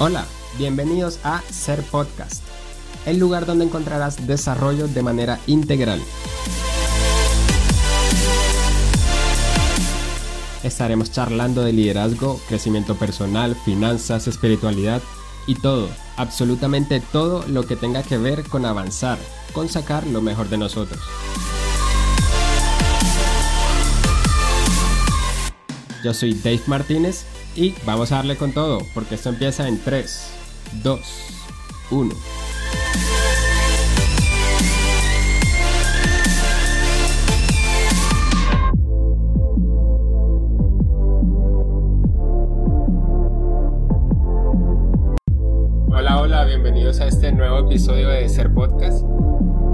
Hola, 0.00 0.26
bienvenidos 0.58 1.20
a 1.22 1.40
Ser 1.42 1.80
Podcast, 1.82 2.42
el 3.06 3.18
lugar 3.18 3.46
donde 3.46 3.64
encontrarás 3.64 4.26
desarrollo 4.26 4.88
de 4.88 5.02
manera 5.04 5.38
integral. 5.46 6.02
Estaremos 10.64 11.12
charlando 11.12 11.62
de 11.62 11.72
liderazgo, 11.72 12.40
crecimiento 12.48 12.96
personal, 12.96 13.54
finanzas, 13.54 14.26
espiritualidad 14.26 15.00
y 15.46 15.54
todo, 15.54 15.88
absolutamente 16.16 16.98
todo 16.98 17.46
lo 17.46 17.64
que 17.64 17.76
tenga 17.76 18.02
que 18.02 18.18
ver 18.18 18.42
con 18.48 18.66
avanzar, 18.66 19.18
con 19.52 19.68
sacar 19.68 20.04
lo 20.08 20.20
mejor 20.20 20.48
de 20.48 20.58
nosotros. 20.58 21.00
Yo 26.02 26.12
soy 26.12 26.34
Dave 26.34 26.62
Martínez 26.66 27.24
y 27.56 27.74
vamos 27.84 28.12
a 28.12 28.16
darle 28.16 28.36
con 28.36 28.52
todo, 28.52 28.80
porque 28.94 29.14
esto 29.14 29.28
empieza 29.28 29.68
en 29.68 29.78
3, 29.78 30.30
2, 30.82 31.00
1. 31.90 32.14
Hola, 45.90 46.20
hola, 46.20 46.44
bienvenidos 46.44 47.00
a 47.00 47.06
este 47.06 47.30
nuevo 47.32 47.60
episodio 47.60 48.08
de 48.08 48.28
Ser 48.28 48.52
Podcast. 48.52 49.04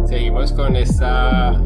Seguimos 0.06 0.52
con 0.52 0.76
esta, 0.76 1.58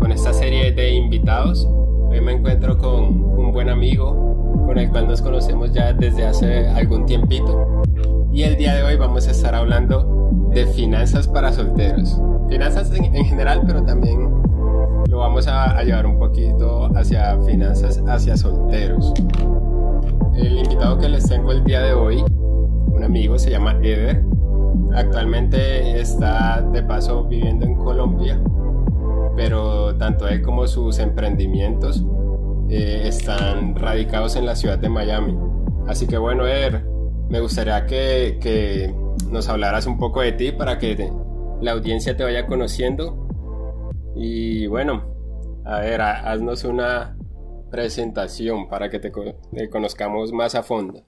con 0.00 0.12
esta 0.12 0.32
serie 0.32 0.72
de 0.72 0.92
invitados. 0.92 1.66
Hoy 2.10 2.20
me 2.22 2.32
encuentro 2.32 2.78
con 2.78 3.04
un 3.04 3.52
buen 3.52 3.68
amigo 3.68 4.27
con 4.68 4.76
el 4.76 4.90
cual 4.90 5.08
nos 5.08 5.22
conocemos 5.22 5.72
ya 5.72 5.94
desde 5.94 6.26
hace 6.26 6.68
algún 6.68 7.06
tiempito. 7.06 7.82
Y 8.30 8.42
el 8.42 8.56
día 8.58 8.74
de 8.74 8.82
hoy 8.82 8.96
vamos 8.96 9.26
a 9.26 9.30
estar 9.30 9.54
hablando 9.54 10.30
de 10.50 10.66
finanzas 10.66 11.26
para 11.26 11.50
solteros. 11.50 12.20
Finanzas 12.50 12.92
en, 12.92 13.16
en 13.16 13.24
general, 13.24 13.62
pero 13.66 13.82
también 13.82 14.28
lo 15.08 15.20
vamos 15.20 15.48
a, 15.48 15.70
a 15.70 15.82
llevar 15.84 16.04
un 16.04 16.18
poquito 16.18 16.94
hacia 16.94 17.40
finanzas 17.40 18.02
hacia 18.06 18.36
solteros. 18.36 19.14
El 20.34 20.58
invitado 20.58 20.98
que 20.98 21.08
les 21.08 21.26
tengo 21.26 21.50
el 21.50 21.64
día 21.64 21.80
de 21.80 21.94
hoy, 21.94 22.22
un 22.88 23.02
amigo, 23.02 23.38
se 23.38 23.50
llama 23.50 23.74
Eder. 23.82 24.22
Actualmente 24.94 25.98
está 25.98 26.60
de 26.60 26.82
paso 26.82 27.24
viviendo 27.24 27.64
en 27.64 27.74
Colombia 27.74 28.38
pero 29.34 29.94
tanto 29.94 30.26
él 30.26 30.42
como 30.42 30.66
sus 30.66 30.98
emprendimientos 30.98 32.04
eh, 32.70 33.02
están 33.06 33.74
radicados 33.76 34.36
en 34.36 34.44
la 34.44 34.54
ciudad 34.54 34.78
de 34.78 34.88
Miami. 34.88 35.36
Así 35.86 36.06
que 36.06 36.18
bueno, 36.18 36.46
Eder, 36.46 36.84
me 37.30 37.40
gustaría 37.40 37.86
que, 37.86 38.38
que, 38.40 38.94
nos 39.30 39.48
hablaras 39.48 39.86
un 39.86 39.98
poco 39.98 40.20
de 40.20 40.32
ti 40.32 40.52
para 40.52 40.78
que 40.78 41.10
la 41.60 41.72
audiencia 41.72 42.16
te 42.16 42.24
vaya 42.24 42.46
conociendo. 42.46 43.28
Y 44.14 44.66
bueno, 44.66 45.14
a 45.64 45.80
ver, 45.80 46.00
haznos 46.00 46.64
una 46.64 47.16
presentación 47.70 48.68
para 48.68 48.88
que 48.90 48.98
te, 48.98 49.10
te 49.10 49.70
conozcamos 49.70 50.32
más 50.32 50.54
a 50.54 50.62
fondo. 50.62 51.02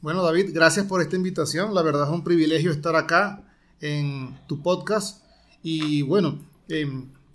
Bueno, 0.00 0.22
David, 0.22 0.50
gracias 0.54 0.86
por 0.86 1.02
esta 1.02 1.16
invitación. 1.16 1.74
La 1.74 1.82
verdad 1.82 2.04
es 2.04 2.14
un 2.14 2.24
privilegio 2.24 2.70
estar 2.70 2.96
acá 2.96 3.44
en 3.80 4.38
tu 4.46 4.62
podcast. 4.62 5.24
Y 5.62 6.02
bueno, 6.02 6.38
eh, 6.68 6.86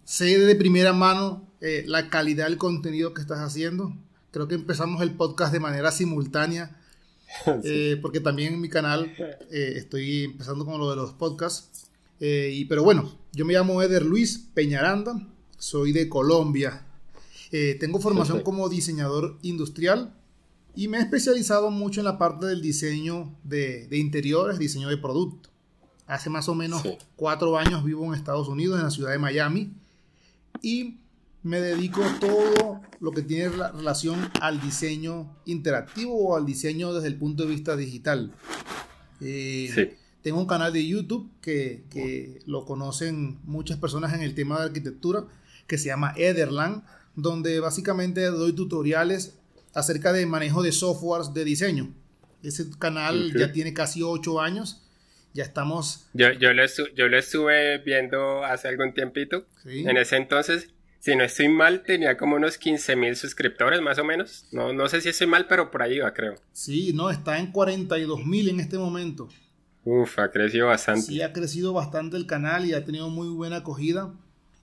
sé 0.04 0.40
de 0.40 0.56
primera 0.56 0.94
mano 0.94 1.53
eh, 1.66 1.86
la 1.88 2.10
calidad 2.10 2.48
del 2.48 2.58
contenido 2.58 3.14
que 3.14 3.22
estás 3.22 3.40
haciendo. 3.40 3.96
Creo 4.32 4.50
que 4.50 4.56
empezamos 4.56 5.02
el 5.02 5.12
podcast 5.12 5.54
de 5.54 5.62
manera 5.62 5.94
simultánea, 5.94 6.78
sí. 7.46 7.52
eh, 7.64 8.00
porque 8.02 8.20
también 8.20 8.56
en 8.56 8.60
mi 8.60 8.68
canal 8.68 9.06
eh, 9.50 9.74
estoy 9.78 10.26
empezando 10.26 10.66
con 10.66 10.78
lo 10.78 10.90
de 10.90 10.98
los 10.98 11.14
podcasts. 11.14 11.88
Y, 12.20 12.66
pero 12.66 12.84
bueno, 12.84 13.18
yo 13.32 13.46
me 13.46 13.54
llamo 13.54 13.82
Eder 13.82 14.04
Luis 14.04 14.46
Peñaranda, 14.54 15.26
soy 15.58 15.94
de 15.94 16.10
Colombia. 16.10 16.86
Tengo 17.80 18.00
formación 18.00 18.42
como 18.42 18.68
diseñador 18.68 19.38
industrial 19.42 20.14
y 20.76 20.88
me 20.88 20.98
he 20.98 21.02
especializado 21.02 21.70
mucho 21.70 22.02
en 22.02 22.06
la 22.06 22.18
parte 22.18 22.46
del 22.46 22.62
diseño 22.62 23.34
de, 23.44 23.88
de 23.88 23.98
interiores, 23.98 24.58
diseño 24.58 24.90
de 24.90 24.98
producto. 24.98 25.50
Hace 26.08 26.30
más 26.30 26.48
o 26.50 26.56
menos 26.56 26.82
sí. 26.82 26.98
cuatro 27.16 27.58
años 27.58 27.84
vivo 27.84 28.06
en 28.06 28.14
Estados 28.14 28.48
Unidos, 28.48 28.80
en 28.80 28.86
la 28.86 28.92
ciudad 28.92 29.12
de 29.12 29.20
Miami 29.20 29.74
y 30.62 31.00
me 31.44 31.60
dedico 31.60 32.02
todo 32.20 32.82
lo 33.00 33.12
que 33.12 33.22
tiene 33.22 33.50
relación 33.50 34.32
al 34.40 34.62
diseño 34.62 35.38
interactivo 35.46 36.16
o 36.16 36.38
al 36.38 36.46
diseño 36.46 36.94
desde 36.94 37.10
el 37.10 37.16
punto 37.16 37.44
de 37.44 37.50
vista 37.50 37.76
digital. 37.76 38.34
Eh, 39.22 39.70
sí. 39.74 39.90
Tengo 40.22 40.40
un 40.40 40.48
canal 40.48 40.72
de 40.72 40.88
YouTube 40.88 41.30
que, 41.42 41.84
que, 41.90 42.40
lo 42.46 42.66
conocen 42.66 43.40
muchas 43.44 43.78
personas 43.78 44.14
en 44.14 44.22
el 44.22 44.34
tema 44.34 44.58
de 44.58 44.66
arquitectura 44.68 45.26
que 45.68 45.78
se 45.78 45.88
llama 45.88 46.14
Ederland, 46.16 46.84
donde 47.16 47.60
básicamente 47.60 48.22
doy 48.28 48.54
tutoriales 48.54 49.38
acerca 49.74 50.14
de 50.14 50.26
manejo 50.26 50.64
de 50.64 50.72
softwares 50.72 51.34
de 51.34 51.44
diseño. 51.44 51.94
Ese 52.42 52.70
canal 52.80 53.28
okay. 53.30 53.42
ya 53.42 53.52
tiene 53.52 53.74
casi 53.74 54.02
8 54.02 54.40
años. 54.40 54.82
Ya 55.34 55.44
estamos. 55.44 56.08
Yo, 56.14 56.32
yo, 56.32 56.54
lo, 56.54 56.64
yo 56.96 57.08
lo 57.10 57.18
estuve 57.18 57.80
viendo 57.80 58.46
hace 58.46 58.70
algún 58.70 58.94
tiempito. 58.94 59.46
Sí. 59.64 59.80
En 59.86 59.98
ese 59.98 60.16
entonces, 60.16 60.70
si 61.04 61.18
no 61.18 61.26
estoy 61.26 61.50
mal, 61.50 61.84
tenía 61.84 62.16
como 62.16 62.38
unos 62.38 62.58
15 62.58 62.96
mil 62.96 63.14
suscriptores 63.18 63.82
más 63.82 64.00
o 64.00 64.06
menos. 64.06 64.48
No, 64.54 64.72
no 64.72 64.88
sé 64.88 65.02
si 65.02 65.10
estoy 65.10 65.28
mal, 65.28 65.48
pero 65.50 65.70
por 65.70 65.82
ahí 65.82 66.00
va, 66.00 66.14
creo. 66.14 66.36
Sí, 66.54 66.94
no, 66.94 67.10
está 67.10 67.40
en 67.40 67.52
42 67.52 68.26
mil 68.26 68.48
en 68.48 68.62
este 68.62 68.78
momento. 68.78 69.28
Uf, 69.84 70.18
ha 70.18 70.32
crecido 70.32 70.68
bastante. 70.68 71.02
Sí, 71.02 71.22
ha 71.22 71.34
crecido 71.34 71.74
bastante 71.74 72.16
el 72.16 72.26
canal 72.26 72.66
y 72.66 72.74
ha 72.74 72.86
tenido 72.86 73.10
muy 73.10 73.28
buena 73.28 73.58
acogida. 73.58 74.14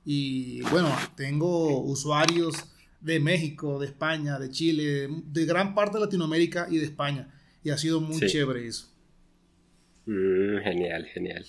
Y 0.07 0.63
bueno, 0.71 0.91
tengo 1.15 1.83
usuarios 1.83 2.55
de 3.03 3.21
México, 3.21 3.79
de 3.79 3.89
España, 3.89 4.39
de 4.39 4.49
Chile, 4.49 5.09
de 5.11 5.45
gran 5.45 5.75
parte 5.75 5.99
de 5.99 6.05
Latinoamérica 6.07 6.69
y 6.71 6.79
de 6.79 6.87
España. 6.87 7.29
Y 7.63 7.69
ha 7.69 7.77
sido 7.77 8.01
muy 8.01 8.19
sí. 8.19 8.29
chévere 8.29 8.67
eso. 8.67 8.91
Mm, 10.07 10.63
genial, 10.65 11.05
genial. 11.05 11.45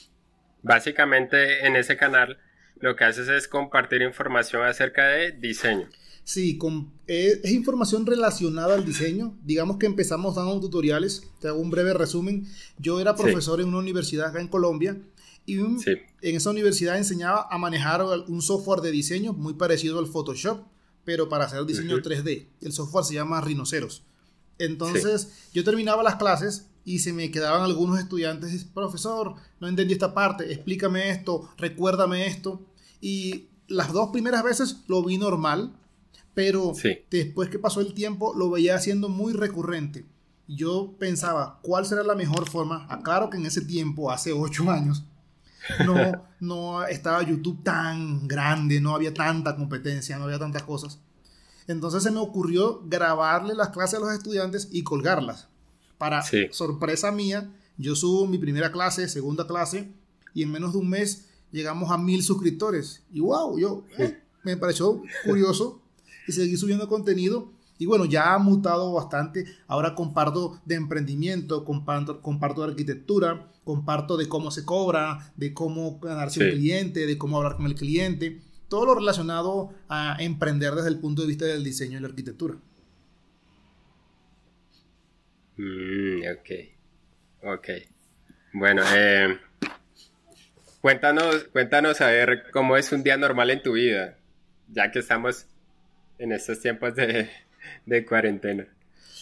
Básicamente 0.63 1.66
en 1.66 1.78
ese 1.78 1.96
canal 1.96 2.38
lo 2.81 2.96
que 2.96 3.03
haces 3.03 3.30
es 3.30 3.47
compartir 3.47 4.02
información 4.02 4.64
acerca 4.64 5.08
de 5.08 5.31
diseño. 5.31 5.88
Sí, 6.24 6.58
con, 6.58 6.94
es, 7.08 7.40
es, 7.44 7.52
información 7.52 8.06
relacionada 8.06 8.75
al 8.75 8.86
diseño. 8.86 9.38
Digamos 9.44 9.78
que 9.78 9.86
empezamos 9.86 10.36
dando 10.36 10.59
tutoriales. 10.59 11.24
Te 11.40 11.47
hago 11.47 11.59
un 11.59 11.72
breve 11.72 11.94
resumen. 11.94 12.47
Yo 12.78 13.00
era 13.00 13.16
profesor 13.16 13.58
sí. 13.58 13.64
en 13.64 13.70
una 13.70 13.80
universidad 13.80 14.28
acá 14.28 14.40
en 14.40 14.47
Colombia 14.47 14.97
y 15.46 15.58
un, 15.58 15.80
sí. 15.80 15.94
en 16.22 16.36
esa 16.36 16.50
universidad 16.52 16.97
enseñaba 16.97 17.47
a 17.50 17.58
manejar 17.58 18.03
un 18.28 18.41
software 18.41 18.81
de 18.81 18.91
diseño 18.91 19.34
muy 19.34 19.53
parecido 19.53 20.00
al 20.00 20.08
Photoshop, 20.08 20.66
pero 21.03 21.30
para 21.30 21.46
hacer 21.46 21.66
diseño 21.66 21.96
uh 21.96 22.00
-huh. 22.00 22.24
3D. 22.24 22.47
El 22.62 22.72
software 22.72 23.06
se 23.06 23.16
llama 23.16 23.41
Rhinoceros. 23.41 24.03
Entonces 24.59 25.22
sí. 25.22 25.50
yo 25.53 25.64
terminaba 25.64 26.03
las 26.03 26.18
clases 26.18 26.68
y 26.86 27.00
se 27.00 27.14
me 27.14 27.31
quedaban 27.31 27.64
algunos 27.64 28.00
estudiantes, 28.00 28.64
profesor, 28.66 29.36
no 29.59 29.68
entendí 29.68 29.94
esta 29.94 30.14
parte, 30.14 30.52
explícame 30.52 31.09
esto, 31.09 31.50
recuérdame 31.58 32.28
esto. 32.28 32.62
Y 33.01 33.50
las 33.67 33.91
dos 33.91 34.12
primeras 34.12 34.44
veces 34.44 34.78
lo 34.88 35.03
vi 35.03 35.17
normal, 35.17 35.73
pero 36.34 36.73
sí. 36.73 37.00
después 37.09 37.50
que 37.50 37.59
pasó 37.59 37.81
el 37.81 37.94
tiempo 37.94 38.34
lo 38.35 38.50
veía 38.50 38.75
haciendo 38.75 39.09
muy 39.09 39.34
recurrente. 39.34 40.06
Yo 40.47 40.95
pensaba, 41.00 41.59
¿cuál 41.61 41.85
será 41.85 42.03
la 42.03 42.16
mejor 42.16 42.50
forma? 42.50 42.85
Aclaro 42.90 43.29
que 43.29 43.38
en 43.38 43.45
ese 43.45 43.61
tiempo, 43.61 44.11
hace 44.11 44.34
ocho 44.34 44.70
años, 44.70 45.05
no, 45.85 45.96
no 46.40 46.84
estaba 46.85 47.23
YouTube 47.23 47.64
tan 47.64 48.28
grande, 48.28 48.81
no 48.81 48.96
había 48.96 49.14
tanta 49.14 49.55
competencia, 49.55 50.17
no 50.17 50.26
había 50.26 50.40
tantas 50.40 50.64
cosas. 50.64 50.99
Entonces 51.67 52.03
se 52.03 52.11
me 52.11 52.20
ocurrió 52.20 52.81
grabarle 52.85 53.55
las 53.55 53.70
clases 53.70 53.99
a 53.99 54.02
los 54.02 54.11
estudiantes 54.11 54.70
y 54.72 54.84
colgarlas. 54.84 55.47
Para 55.97 56.22
sí. 56.22 56.47
sorpresa 56.52 57.11
mía, 57.11 57.52
yo 57.78 57.96
subo 57.96 58.28
mi 58.28 58.37
primera 58.37 58.72
clase, 58.72 59.08
segunda 59.08 59.47
clase, 59.47 59.91
y 60.34 60.43
en 60.43 60.52
menos 60.52 60.73
de 60.73 60.79
un 60.79 60.90
mes 60.90 61.28
llegamos 61.52 61.92
a 61.92 61.98
mil 61.98 62.24
suscriptores. 62.24 63.03
Y 63.12 63.20
wow, 63.20 63.58
yo 63.59 63.86
eh, 63.98 64.20
me 64.44 64.58
pareció 64.58 65.02
curioso 65.26 65.82
y 66.28 66.32
seguí 66.32 66.58
subiendo 66.58 66.88
contenido. 66.88 67.52
Y 67.78 67.88
bueno, 67.88 68.06
ya 68.06 68.34
ha 68.34 68.38
mutado 68.38 68.94
bastante. 68.94 69.46
Ahora 69.68 69.96
comparto 69.96 70.62
de 70.66 70.76
emprendimiento, 70.76 71.66
comparto, 71.66 72.22
comparto 72.22 72.62
de 72.62 72.70
arquitectura, 72.70 73.52
comparto 73.64 74.18
de 74.18 74.28
cómo 74.28 74.52
se 74.52 74.66
cobra, 74.66 75.34
de 75.36 75.53
cómo 75.53 76.00
ganarse 76.00 76.40
sí. 76.40 76.46
un 76.46 76.52
cliente, 76.52 77.08
de 77.08 77.18
cómo 77.18 77.38
hablar 77.38 77.56
con 77.56 77.66
el 77.66 77.76
cliente. 77.76 78.40
Todo 78.68 78.86
lo 78.86 78.96
relacionado 78.96 79.72
a 79.90 80.16
emprender 80.20 80.76
desde 80.76 80.90
el 80.90 81.00
punto 81.00 81.24
de 81.24 81.28
vista 81.28 81.46
del 81.46 81.64
diseño 81.64 81.98
y 81.98 82.02
la 82.02 82.08
arquitectura. 82.08 82.56
Mm, 85.58 86.22
ok, 86.34 86.50
ok. 87.56 87.68
Bueno, 88.53 88.84
eh, 88.94 89.38
cuéntanos, 90.81 91.45
cuéntanos 91.51 92.01
a 92.01 92.07
ver 92.07 92.43
cómo 92.51 92.78
es 92.78 92.91
un 92.91 93.03
día 93.03 93.17
normal 93.17 93.49
en 93.51 93.61
tu 93.61 93.73
vida, 93.73 94.17
ya 94.67 94.91
que 94.91 94.99
estamos 94.99 95.45
en 96.17 96.31
estos 96.31 96.59
tiempos 96.59 96.95
de, 96.95 97.29
de 97.85 98.05
cuarentena. 98.05 98.67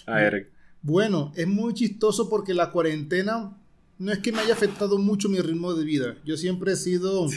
A 0.06 0.16
ver, 0.16 0.50
Bueno, 0.82 1.32
es 1.36 1.48
muy 1.48 1.74
chistoso 1.74 2.30
porque 2.30 2.54
la 2.54 2.72
cuarentena 2.72 3.58
no 3.98 4.12
es 4.12 4.20
que 4.20 4.32
me 4.32 4.40
haya 4.40 4.54
afectado 4.54 4.98
mucho 4.98 5.30
mi 5.30 5.40
ritmo 5.40 5.74
de 5.74 5.84
vida. 5.84 6.16
Yo 6.26 6.38
siempre 6.38 6.72
he 6.74 6.76
sido 6.76 7.28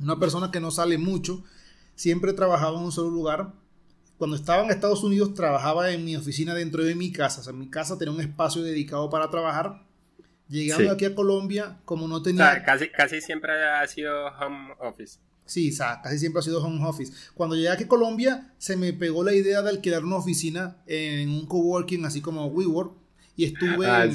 una 0.00 0.18
persona 0.18 0.50
que 0.50 0.60
no 0.60 0.70
sale 0.70 0.96
mucho. 0.96 1.44
Siempre 1.96 2.30
he 2.30 2.34
trabajado 2.34 2.78
en 2.78 2.84
un 2.84 2.92
solo 2.92 3.10
lugar. 3.10 3.52
Cuando 4.16 4.36
estaba 4.36 4.64
en 4.64 4.70
Estados 4.70 5.02
Unidos 5.02 5.34
trabajaba 5.34 5.90
en 5.90 6.04
mi 6.04 6.16
oficina 6.16 6.54
dentro 6.54 6.84
de 6.84 6.94
mi 6.94 7.12
casa. 7.12 7.40
O 7.40 7.44
sea, 7.44 7.52
mi 7.52 7.68
casa 7.68 7.98
tenía 7.98 8.14
un 8.14 8.20
espacio 8.20 8.62
dedicado 8.62 9.10
para 9.10 9.28
trabajar. 9.28 9.84
Llegando 10.48 10.92
aquí 10.92 11.04
a 11.04 11.14
Colombia, 11.14 11.78
como 11.84 12.08
no 12.08 12.22
tenía... 12.22 12.62
casi, 12.64 12.88
casi 12.88 13.20
siempre 13.20 13.52
ha 13.52 13.86
sido 13.86 14.28
home 14.28 14.74
office. 14.80 15.18
Sí, 15.44 15.70
o 15.70 15.72
sea, 15.74 16.00
casi 16.02 16.18
siempre 16.18 16.40
ha 16.40 16.42
sido 16.42 16.62
home 16.62 16.84
office. 16.86 17.12
Cuando 17.34 17.56
llegué 17.56 17.70
aquí 17.70 17.84
a 17.84 17.88
Colombia, 17.88 18.52
se 18.58 18.76
me 18.76 18.92
pegó 18.92 19.24
la 19.24 19.32
idea 19.32 19.62
de 19.62 19.70
alquilar 19.70 20.04
una 20.04 20.16
oficina 20.16 20.76
en 20.86 21.30
un 21.30 21.46
coworking, 21.46 22.04
así 22.04 22.20
como 22.20 22.46
WeWork, 22.46 22.92
y 23.34 23.44
estuve 23.44 23.86
ah, 23.86 24.06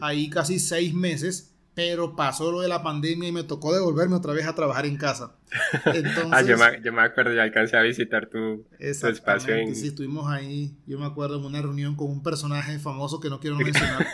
ahí 0.00 0.28
casi 0.30 0.58
seis 0.58 0.92
meses, 0.92 1.54
pero 1.74 2.16
pasó 2.16 2.50
lo 2.50 2.60
de 2.60 2.68
la 2.68 2.82
pandemia 2.82 3.28
y 3.28 3.32
me 3.32 3.44
tocó 3.44 3.72
devolverme 3.72 4.16
otra 4.16 4.32
vez 4.32 4.46
a 4.46 4.54
trabajar 4.54 4.84
en 4.84 4.96
casa. 4.96 5.36
Entonces, 5.84 6.26
ah, 6.32 6.42
yo 6.42 6.56
me, 6.92 7.02
acuerdo, 7.02 7.34
ya 7.34 7.44
alcancé 7.44 7.76
a 7.76 7.82
visitar 7.82 8.28
tu, 8.28 8.66
espacio. 8.78 9.54
En... 9.54 9.76
Sí, 9.76 9.88
estuvimos 9.88 10.28
ahí, 10.28 10.76
yo 10.86 10.98
me 10.98 11.06
acuerdo 11.06 11.38
en 11.38 11.44
una 11.44 11.62
reunión 11.62 11.94
con 11.94 12.10
un 12.10 12.22
personaje 12.22 12.78
famoso 12.78 13.20
que 13.20 13.28
no 13.28 13.38
quiero 13.38 13.56
mencionar. 13.56 14.06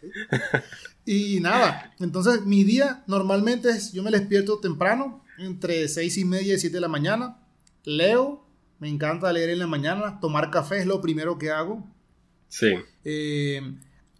y 1.06 1.40
nada, 1.40 1.94
entonces 1.98 2.44
mi 2.46 2.64
día 2.64 3.04
normalmente 3.06 3.70
es, 3.70 3.92
yo 3.92 4.02
me 4.02 4.10
despierto 4.10 4.58
temprano, 4.58 5.22
entre 5.38 5.88
seis 5.88 6.16
y 6.16 6.24
media 6.24 6.54
y 6.54 6.58
7 6.58 6.74
de 6.74 6.80
la 6.80 6.88
mañana. 6.88 7.38
Leo, 7.84 8.46
me 8.78 8.88
encanta 8.88 9.32
leer 9.32 9.50
en 9.50 9.58
la 9.58 9.66
mañana. 9.66 10.20
Tomar 10.20 10.50
café 10.50 10.78
es 10.78 10.86
lo 10.86 11.00
primero 11.00 11.38
que 11.38 11.50
hago. 11.50 11.86
Sí. 12.48 12.72
Eh, 13.04 13.60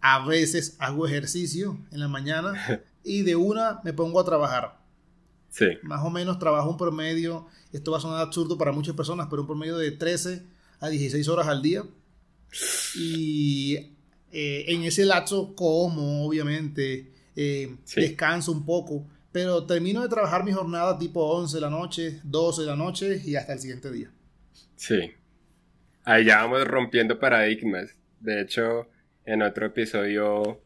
a 0.01 0.25
veces 0.25 0.75
hago 0.79 1.07
ejercicio 1.07 1.79
en 1.91 1.99
la 1.99 2.07
mañana 2.07 2.53
y 3.03 3.21
de 3.21 3.35
una 3.35 3.81
me 3.83 3.93
pongo 3.93 4.19
a 4.19 4.25
trabajar. 4.25 4.79
Sí. 5.49 5.65
Más 5.83 6.03
o 6.03 6.09
menos 6.09 6.37
trabajo 6.37 6.69
un 6.69 6.77
promedio, 6.77 7.47
esto 7.71 7.91
va 7.91 7.97
a 7.97 8.01
sonar 8.01 8.19
absurdo 8.19 8.57
para 8.57 8.73
muchas 8.73 8.95
personas, 8.95 9.27
pero 9.29 9.43
un 9.43 9.47
promedio 9.47 9.77
de 9.77 9.91
13 9.91 10.43
a 10.81 10.89
16 10.89 11.27
horas 11.29 11.47
al 11.47 11.61
día. 11.61 11.83
Y 12.95 13.94
eh, 14.35 14.65
en 14.67 14.83
ese 14.83 15.05
lapso 15.05 15.55
como, 15.55 16.27
obviamente, 16.27 17.11
eh, 17.35 17.75
descanso 17.95 18.51
un 18.51 18.65
poco 18.65 19.07
pero 19.35 19.65
termino 19.65 20.01
de 20.01 20.07
trabajar 20.07 20.45
mi 20.45 20.53
jornada 20.53 20.97
tipo 20.97 21.19
11 21.19 21.57
de 21.57 21.61
la 21.61 21.69
noche, 21.69 22.21
12 22.23 22.61
de 22.61 22.67
la 22.67 22.77
noche 22.77 23.21
y 23.25 23.35
hasta 23.35 23.51
el 23.51 23.59
siguiente 23.59 23.91
día. 23.91 24.09
Sí. 24.77 25.11
Ahí 26.05 26.23
ya 26.23 26.37
vamos 26.37 26.65
rompiendo 26.65 27.19
paradigmas. 27.19 27.97
De 28.21 28.39
hecho, 28.39 28.87
en 29.25 29.41
otro 29.41 29.65
episodio 29.65 30.61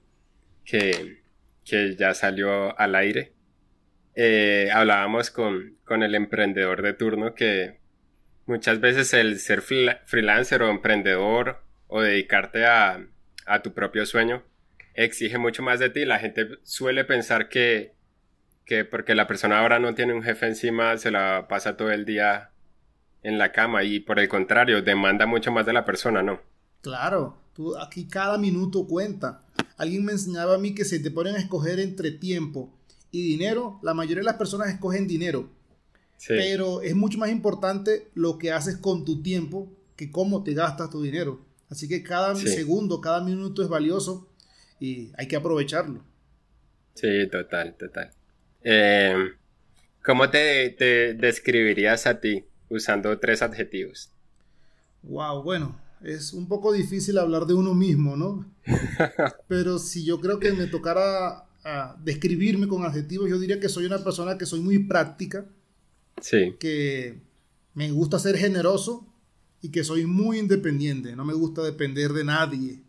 que, 0.64 1.24
que 1.66 1.96
ya 1.96 2.14
salió 2.14 2.78
al 2.80 2.94
aire, 2.94 3.34
eh, 4.14 4.70
hablábamos 4.72 5.32
con, 5.32 5.78
con 5.84 6.04
el 6.04 6.14
emprendedor 6.14 6.84
de 6.84 6.94
turno 6.94 7.34
que 7.34 7.80
muchas 8.46 8.80
veces 8.80 9.16
el 9.16 9.40
ser 9.40 9.64
freelancer 9.64 10.62
o 10.62 10.70
emprendedor 10.70 11.64
o 11.88 12.02
dedicarte 12.02 12.68
a, 12.68 13.04
a 13.50 13.62
tu 13.62 13.74
propio 13.74 14.06
sueño 14.06 14.44
exige 14.94 15.38
mucho 15.38 15.64
más 15.64 15.80
de 15.80 15.90
ti. 15.90 16.06
La 16.06 16.20
gente 16.20 16.48
suele 16.64 17.04
pensar 17.04 17.50
que 17.50 18.00
que 18.70 18.86
porque 18.86 19.16
la 19.16 19.26
persona 19.26 19.60
ahora 19.60 19.80
no 19.80 19.96
tiene 19.96 20.14
un 20.14 20.22
jefe 20.22 20.46
encima, 20.46 20.96
se 20.98 21.10
la 21.10 21.48
pasa 21.50 21.76
todo 21.76 21.90
el 21.90 22.06
día 22.06 22.52
en 23.24 23.40
la 23.40 23.52
cama 23.52 23.84
y 23.84 24.00
por 24.00 24.20
el 24.20 24.30
contrario, 24.30 24.84
demanda 24.84 25.26
mucho 25.26 25.52
más 25.52 25.66
de 25.66 25.74
la 25.74 25.86
persona, 25.86 26.22
¿no? 26.22 26.40
Claro, 26.82 27.36
tú, 27.54 27.76
aquí 27.76 28.06
cada 28.06 28.38
minuto 28.38 28.86
cuenta. 28.86 29.44
Alguien 29.76 30.06
me 30.06 30.12
enseñaba 30.12 30.54
a 30.54 30.60
mí 30.60 30.76
que 30.76 30.86
si 30.86 31.02
te 31.02 31.10
ponen 31.10 31.36
a 31.36 31.40
escoger 31.40 31.80
entre 31.80 32.12
tiempo 32.12 32.72
y 33.10 33.24
dinero, 33.24 33.80
la 33.82 33.96
mayoría 33.96 34.22
de 34.22 34.26
las 34.26 34.38
personas 34.38 34.70
escogen 34.70 35.08
dinero. 35.08 35.50
Pero 36.28 36.84
es 36.84 36.96
mucho 36.96 37.18
más 37.18 37.32
importante 37.32 38.12
lo 38.14 38.38
que 38.38 38.52
haces 38.52 38.78
con 38.78 39.04
tu 39.04 39.24
tiempo 39.24 39.68
que 39.96 40.12
cómo 40.12 40.44
te 40.44 40.54
gastas 40.54 40.92
tu 40.92 41.02
dinero. 41.02 41.44
Así 41.70 41.88
que 41.88 42.02
cada 42.04 42.36
segundo, 42.36 43.00
cada 43.00 43.22
minuto 43.24 43.62
es 43.62 43.70
valioso 43.70 44.28
y 44.80 45.12
hay 45.18 45.28
que 45.28 45.36
aprovecharlo. 45.36 46.04
Sí, 46.96 47.28
total, 47.32 47.76
total. 47.78 48.12
Eh, 48.62 49.14
¿Cómo 50.04 50.30
te, 50.30 50.76
describirías 51.18 52.08
a 52.08 52.20
ti 52.20 52.46
usando 52.70 53.18
tres 53.20 53.42
adjetivos? 53.42 54.10
Wow, 55.04 55.44
bueno, 55.44 55.80
es 56.04 56.34
un 56.34 56.48
poco 56.48 56.74
difícil 56.74 57.18
hablar 57.18 57.46
de 57.46 57.54
uno 57.54 57.74
mismo, 57.74 58.16
¿no? 58.16 58.52
Pero 59.48 59.78
si 59.78 60.04
yo 60.04 60.20
creo 60.20 60.40
que 60.40 60.52
me 60.52 60.68
tocara 60.68 61.46
describirme 62.04 62.68
con 62.68 62.84
adjetivos, 62.84 63.30
yo 63.30 63.38
diría 63.38 63.60
que 63.60 63.70
soy 63.70 63.86
una 63.86 64.04
persona 64.04 64.38
que 64.38 64.46
soy 64.46 64.62
muy 64.62 64.80
práctica. 64.80 65.46
Sí. 66.20 66.56
Que 66.60 67.22
me 67.76 67.92
gusta 67.92 68.18
ser 68.18 68.38
generoso 68.38 69.09
y 69.62 69.72
que 69.72 69.84
soy 69.84 70.06
muy 70.06 70.40
independiente. 70.40 71.16
No 71.16 71.26
me 71.26 71.34
gusta 71.34 71.62
depender 71.64 72.14
de 72.14 72.24
nadie 72.24 72.84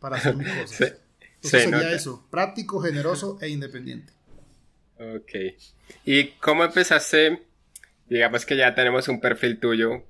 para 0.00 0.16
hacer 0.16 0.36
mis 0.36 0.48
cosas. 0.62 0.94
sería 1.40 1.92
eso, 1.92 2.26
práctico, 2.30 2.80
generoso 2.80 3.38
e 3.40 3.48
independiente. 3.48 4.12
Ok. 4.98 5.58
¿Y 6.04 6.28
cómo 6.40 6.64
empezaste? 6.64 7.42
Digamos 8.08 8.46
que 8.46 8.56
ya 8.56 8.74
tenemos 8.74 9.08
un 9.08 9.20
perfil 9.20 9.58
tuyo 9.58 10.04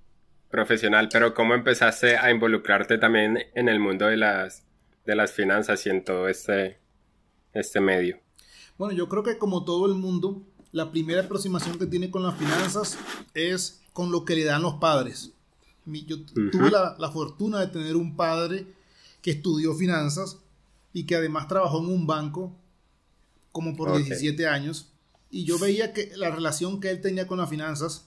profesional, 0.50 1.08
pero 1.10 1.34
¿cómo 1.34 1.54
empezaste 1.54 2.16
a 2.16 2.30
involucrarte 2.30 2.98
también 2.98 3.38
en 3.54 3.68
el 3.68 3.80
mundo 3.80 4.06
de 4.06 4.16
las, 4.16 4.64
de 5.04 5.16
las 5.16 5.32
finanzas 5.32 5.84
y 5.86 5.90
en 5.90 6.04
todo 6.04 6.28
este, 6.28 6.78
este 7.52 7.80
medio? 7.80 8.20
Bueno, 8.78 8.94
yo 8.94 9.08
creo 9.08 9.22
que 9.22 9.38
como 9.38 9.64
todo 9.64 9.86
el 9.86 9.94
mundo, 9.94 10.42
la 10.72 10.90
primera 10.90 11.22
aproximación 11.22 11.78
que 11.78 11.86
tiene 11.86 12.10
con 12.10 12.22
las 12.22 12.36
finanzas 12.38 12.98
es 13.34 13.82
con 13.92 14.12
lo 14.12 14.24
que 14.24 14.36
le 14.36 14.44
dan 14.44 14.62
los 14.62 14.74
padres. 14.74 15.32
Yo 15.86 16.24
tuve 16.24 16.70
la, 16.70 16.96
la, 16.98 17.10
fortuna 17.10 17.60
de 17.60 17.68
tener 17.68 17.96
un 17.96 18.16
padre 18.16 18.66
que 19.22 19.30
estudió 19.30 19.74
finanzas 19.74 20.38
y 20.92 21.04
que 21.04 21.16
además 21.16 21.46
trabajó 21.48 21.78
en 21.78 21.86
un 21.86 22.06
banco 22.06 22.52
como 23.56 23.74
por 23.74 23.96
17 23.96 24.46
años, 24.46 24.92
y 25.30 25.44
yo 25.44 25.58
veía 25.58 25.94
que 25.94 26.12
la 26.14 26.30
relación 26.30 26.78
que 26.78 26.90
él 26.90 27.00
tenía 27.00 27.26
con 27.26 27.38
las 27.38 27.48
finanzas, 27.48 28.06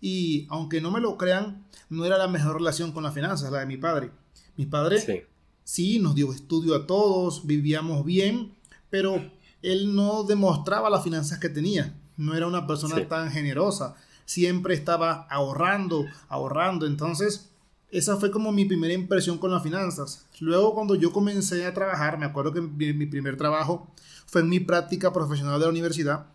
y 0.00 0.48
aunque 0.50 0.80
no 0.80 0.90
me 0.90 1.00
lo 1.00 1.16
crean, 1.16 1.64
no 1.88 2.04
era 2.04 2.18
la 2.18 2.26
mejor 2.26 2.56
relación 2.56 2.90
con 2.90 3.04
las 3.04 3.14
finanzas, 3.14 3.52
la 3.52 3.60
de 3.60 3.66
mi 3.66 3.76
padre. 3.76 4.10
Mi 4.56 4.66
padre 4.66 5.28
sí, 5.62 6.00
nos 6.00 6.16
dio 6.16 6.32
estudio 6.32 6.74
a 6.74 6.84
todos, 6.84 7.46
vivíamos 7.46 8.04
bien, 8.04 8.56
pero 8.90 9.30
él 9.62 9.94
no 9.94 10.24
demostraba 10.24 10.90
las 10.90 11.04
finanzas 11.04 11.38
que 11.38 11.48
tenía. 11.48 11.96
No 12.16 12.34
era 12.34 12.48
una 12.48 12.66
persona 12.66 13.06
tan 13.06 13.30
generosa. 13.30 13.94
Siempre 14.32 14.72
estaba 14.72 15.26
ahorrando, 15.28 16.06
ahorrando. 16.30 16.86
Entonces, 16.86 17.50
esa 17.90 18.16
fue 18.16 18.30
como 18.30 18.50
mi 18.50 18.64
primera 18.64 18.94
impresión 18.94 19.36
con 19.36 19.50
las 19.50 19.62
finanzas. 19.62 20.24
Luego, 20.40 20.74
cuando 20.74 20.94
yo 20.94 21.12
comencé 21.12 21.66
a 21.66 21.74
trabajar, 21.74 22.16
me 22.16 22.24
acuerdo 22.24 22.50
que 22.50 22.62
mi 22.62 23.04
primer 23.04 23.36
trabajo 23.36 23.92
fue 24.24 24.40
en 24.40 24.48
mi 24.48 24.58
práctica 24.58 25.12
profesional 25.12 25.60
de 25.60 25.66
la 25.66 25.70
universidad. 25.70 26.28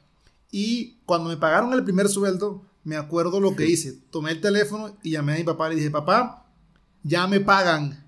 Y 0.51 1.00
cuando 1.08 1.30
me 1.30 1.38
pagaron 1.38 1.74
el 1.74 1.84
primer 1.84 2.08
sueldo, 2.08 2.62
me 2.84 2.98
acuerdo 2.98 3.39
lo 3.39 3.56
que 3.56 3.66
hice. 3.66 3.94
Tomé 4.12 4.30
el 4.30 4.42
teléfono 4.42 4.96
y 5.01 5.10
llamé 5.13 5.34
a 5.34 5.38
mi 5.38 5.44
papá 5.44 5.66
y 5.66 5.70
le 5.72 5.75
dije, 5.77 5.89
papá, 5.89 6.46
ya 7.01 7.25
me 7.25 7.39
pagan. 7.39 8.06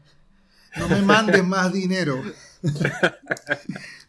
No 0.78 0.88
me 0.88 1.02
mandes 1.02 1.44
más 1.48 1.74
dinero. 1.74 2.22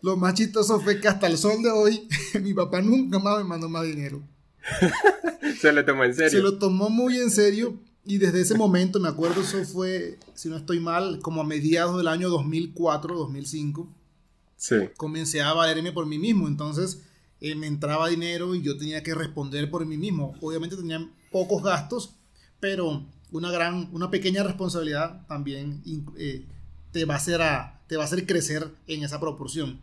lo 0.02 0.18
más 0.18 0.34
chistoso 0.34 0.78
fue 0.78 1.00
que 1.00 1.08
hasta 1.08 1.26
el 1.26 1.38
sol 1.38 1.62
de 1.62 1.70
hoy, 1.70 2.06
mi 2.42 2.52
papá 2.52 2.82
nunca 2.82 3.18
más 3.18 3.38
me 3.38 3.44
mandó 3.44 3.70
más 3.70 3.84
dinero. 3.84 4.22
Se 5.60 5.72
lo 5.72 5.84
tomó 5.84 6.04
en 6.04 6.14
serio. 6.14 6.30
Se 6.30 6.38
lo 6.40 6.58
tomó 6.58 6.90
muy 6.90 7.18
en 7.18 7.30
serio. 7.30 7.78
Y 8.04 8.18
desde 8.18 8.40
ese 8.40 8.54
momento, 8.54 8.98
me 8.98 9.08
acuerdo, 9.08 9.42
eso 9.42 9.62
fue, 9.64 10.18
si 10.34 10.48
no 10.48 10.56
estoy 10.56 10.80
mal, 10.80 11.20
como 11.20 11.42
a 11.42 11.44
mediados 11.44 11.96
del 11.98 12.08
año 12.08 12.30
2004, 12.30 13.14
2005 13.14 13.88
comencé 14.96 15.40
a 15.40 15.52
valerme 15.52 15.92
por 15.92 16.06
mí 16.06 16.18
mismo. 16.18 16.48
Entonces 16.48 17.02
eh, 17.40 17.54
me 17.54 17.66
entraba 17.66 18.08
dinero 18.08 18.54
y 18.54 18.62
yo 18.62 18.76
tenía 18.76 19.02
que 19.02 19.14
responder 19.14 19.70
por 19.70 19.86
mí 19.86 19.96
mismo. 19.96 20.34
Obviamente 20.40 20.76
tenía 20.76 21.08
pocos 21.30 21.62
gastos, 21.62 22.14
pero 22.58 23.06
una 23.30 23.50
gran, 23.50 23.88
una 23.92 24.10
pequeña 24.10 24.42
responsabilidad 24.42 25.26
también 25.26 25.82
eh, 26.16 26.44
te, 26.92 27.04
va 27.04 27.14
a 27.14 27.16
hacer 27.18 27.42
a, 27.42 27.80
te 27.86 27.96
va 27.96 28.02
a 28.02 28.06
hacer 28.06 28.26
crecer 28.26 28.68
en 28.86 29.02
esa 29.02 29.20
proporción. 29.20 29.80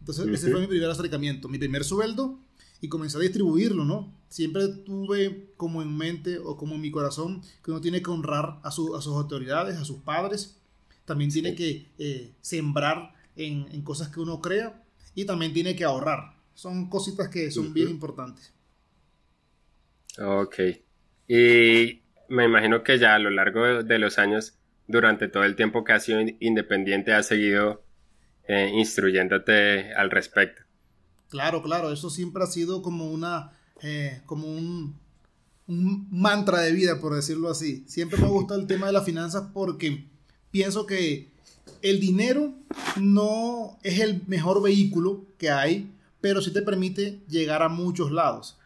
Entonces 0.00 0.26
ese 0.28 0.50
fue 0.50 0.60
mi 0.60 0.66
primer 0.66 0.90
acercamiento, 0.90 1.48
mi 1.48 1.58
primer 1.58 1.84
sueldo 1.84 2.38
y 2.80 2.88
comencé 2.88 3.16
a 3.18 3.20
distribuirlo, 3.20 3.84
¿no? 3.84 4.12
Siempre 4.28 4.68
tuve 4.68 5.52
como 5.56 5.82
en 5.82 5.96
mente 5.96 6.38
o 6.38 6.56
como 6.56 6.74
en 6.74 6.80
mi 6.80 6.90
corazón 6.90 7.42
que 7.64 7.70
uno 7.70 7.80
tiene 7.80 8.02
que 8.02 8.10
honrar 8.10 8.60
a, 8.62 8.70
su, 8.70 8.94
a 8.96 9.00
sus 9.00 9.14
autoridades, 9.14 9.76
a 9.76 9.84
sus 9.84 9.98
padres, 9.98 10.60
también 11.06 11.30
tiene 11.30 11.54
que 11.54 11.86
eh, 11.98 12.32
sembrar 12.40 13.14
en, 13.36 13.82
cosas 13.82 14.08
que 14.08 14.20
uno 14.20 14.40
crea 14.40 14.82
y 15.14 15.24
también 15.24 15.52
tiene 15.52 15.74
que 15.74 15.84
ahorrar. 15.84 16.34
Son 16.54 16.90
cositas 16.90 17.28
que 17.28 17.50
son 17.50 17.72
bien 17.72 17.88
importantes. 17.88 18.52
Ok. 20.18 20.56
Y 21.28 22.02
me 22.28 22.44
imagino 22.44 22.82
que 22.82 22.98
ya 22.98 23.14
a 23.14 23.18
lo 23.18 23.30
largo 23.30 23.82
de 23.82 23.98
los 23.98 24.18
años 24.18 24.58
durante 24.86 25.28
todo 25.28 25.44
el 25.44 25.56
tiempo 25.56 25.84
que 25.84 25.92
has 25.92 26.04
sido 26.04 26.20
independiente 26.40 27.12
has 27.12 27.26
seguido 27.26 27.84
eh, 28.48 28.70
instruyéndote 28.74 29.92
al 29.94 30.10
respecto. 30.10 30.65
Claro, 31.28 31.62
claro, 31.62 31.92
eso 31.92 32.10
siempre 32.10 32.42
ha 32.42 32.46
sido 32.46 32.82
como 32.82 33.10
una, 33.10 33.52
eh, 33.82 34.22
como 34.26 34.48
un, 34.48 34.96
un 35.66 36.08
mantra 36.10 36.60
de 36.60 36.72
vida, 36.72 37.00
por 37.00 37.14
decirlo 37.14 37.50
así. 37.50 37.84
Siempre 37.86 38.20
me 38.20 38.28
gusta 38.28 38.54
el 38.54 38.66
tema 38.66 38.86
de 38.86 38.92
las 38.92 39.04
finanzas 39.04 39.48
porque 39.52 40.06
pienso 40.50 40.86
que 40.86 41.30
el 41.82 42.00
dinero 42.00 42.54
no 42.96 43.78
es 43.82 44.00
el 44.00 44.22
mejor 44.26 44.62
vehículo 44.62 45.26
que 45.38 45.50
hay, 45.50 45.92
pero 46.20 46.40
sí 46.40 46.52
te 46.52 46.62
permite 46.62 47.20
llegar 47.28 47.62
a 47.62 47.68
muchos 47.68 48.10
lados. 48.10 48.56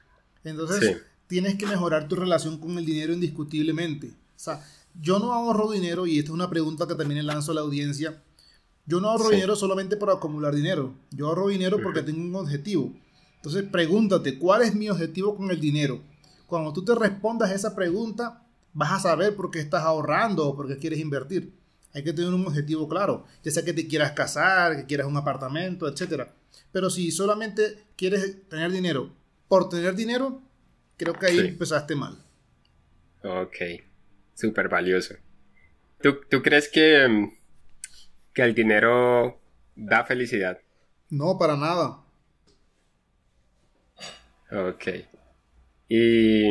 Entonces, 0.44 0.98
tienes 1.26 1.56
que 1.56 1.66
mejorar 1.66 2.08
tu 2.08 2.16
relación 2.16 2.58
con 2.58 2.78
el 2.78 2.86
dinero 2.86 3.12
indiscutiblemente. 3.12 4.08
O 4.08 4.42
sea, 4.42 4.64
yo 5.00 5.18
no 5.18 5.32
ahorro 5.32 5.70
dinero, 5.70 6.06
y 6.06 6.18
esta 6.18 6.30
es 6.30 6.34
una 6.34 6.50
pregunta 6.50 6.86
que 6.86 6.94
también 6.94 7.18
le 7.18 7.22
lanzo 7.24 7.52
a 7.52 7.54
la 7.54 7.60
audiencia. 7.60 8.22
Yo 8.86 9.00
no 9.00 9.10
ahorro 9.10 9.30
dinero 9.30 9.54
solamente 9.56 9.96
por 9.96 10.10
acumular 10.10 10.54
dinero. 10.54 10.94
Yo 11.10 11.28
ahorro 11.28 11.48
dinero 11.48 11.78
porque 11.82 12.02
tengo 12.02 12.20
un 12.20 12.34
objetivo. 12.34 12.92
Entonces, 13.36 13.64
pregúntate, 13.70 14.38
¿cuál 14.38 14.62
es 14.62 14.74
mi 14.74 14.88
objetivo 14.88 15.36
con 15.36 15.50
el 15.50 15.60
dinero? 15.60 16.00
Cuando 16.46 16.72
tú 16.72 16.84
te 16.84 16.94
respondas 16.94 17.52
esa 17.52 17.74
pregunta, 17.74 18.42
vas 18.72 18.92
a 18.92 18.98
saber 18.98 19.34
por 19.36 19.50
qué 19.50 19.60
estás 19.60 19.82
ahorrando 19.84 20.46
o 20.46 20.56
por 20.56 20.68
qué 20.68 20.76
quieres 20.76 20.98
invertir. 20.98 21.52
Hay 21.92 22.04
que 22.04 22.12
tener 22.12 22.32
un 22.32 22.46
objetivo 22.46 22.88
claro, 22.88 23.24
ya 23.42 23.50
sea 23.50 23.64
que 23.64 23.72
te 23.72 23.86
quieras 23.88 24.12
casar, 24.12 24.76
que 24.76 24.86
quieras 24.86 25.06
un 25.06 25.16
apartamento, 25.16 25.88
etc. 25.88 26.28
Pero 26.72 26.90
si 26.90 27.10
solamente 27.10 27.84
quieres 27.96 28.48
tener 28.48 28.70
dinero 28.70 29.12
por 29.48 29.68
tener 29.68 29.94
dinero, 29.96 30.40
creo 30.96 31.14
que 31.14 31.26
ahí 31.26 31.38
empezaste 31.38 31.96
mal. 31.96 32.16
Ok, 33.22 33.56
súper 34.34 34.68
valioso. 34.68 35.14
¿Tú, 36.00 36.20
¿Tú, 36.30 36.40
crees 36.40 36.68
que, 36.68 37.06
mm, 37.08 37.32
que 38.40 38.46
el 38.46 38.54
dinero 38.54 39.38
da 39.76 40.02
felicidad? 40.04 40.62
No, 41.10 41.36
para 41.36 41.58
nada. 41.58 41.98
Ok. 44.50 44.86
Y 45.88 46.50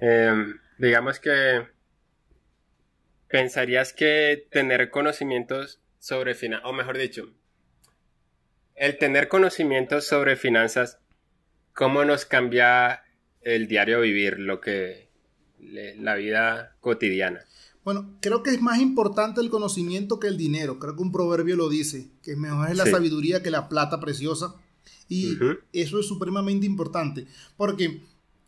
em, 0.00 0.58
digamos 0.78 1.20
que 1.20 1.66
pensarías 3.28 3.92
que 3.92 4.46
tener 4.50 4.90
conocimientos 4.90 5.78
sobre 5.98 6.34
finanzas, 6.34 6.66
o 6.66 6.72
mejor 6.72 6.96
dicho, 6.96 7.30
el 8.76 8.96
tener 8.96 9.28
conocimientos 9.28 10.06
sobre 10.06 10.36
finanzas, 10.36 11.00
¿cómo 11.74 12.06
nos 12.06 12.24
cambia 12.24 13.04
el 13.42 13.68
diario 13.68 14.00
vivir, 14.00 14.38
lo 14.38 14.62
que 14.62 15.10
la 15.58 16.14
vida 16.14 16.76
cotidiana? 16.80 17.44
Bueno, 17.88 18.18
creo 18.20 18.42
que 18.42 18.50
es 18.50 18.60
más 18.60 18.80
importante 18.82 19.40
el 19.40 19.48
conocimiento 19.48 20.20
que 20.20 20.26
el 20.26 20.36
dinero. 20.36 20.78
Creo 20.78 20.94
que 20.94 21.00
un 21.00 21.10
proverbio 21.10 21.56
lo 21.56 21.70
dice, 21.70 22.10
que 22.22 22.36
mejor 22.36 22.68
es 22.68 22.76
la 22.76 22.84
sabiduría 22.84 23.42
que 23.42 23.50
la 23.50 23.70
plata 23.70 23.98
preciosa. 23.98 24.56
Y 25.08 25.38
eso 25.72 25.98
es 25.98 26.06
supremamente 26.06 26.66
importante, 26.66 27.26
porque 27.56 28.02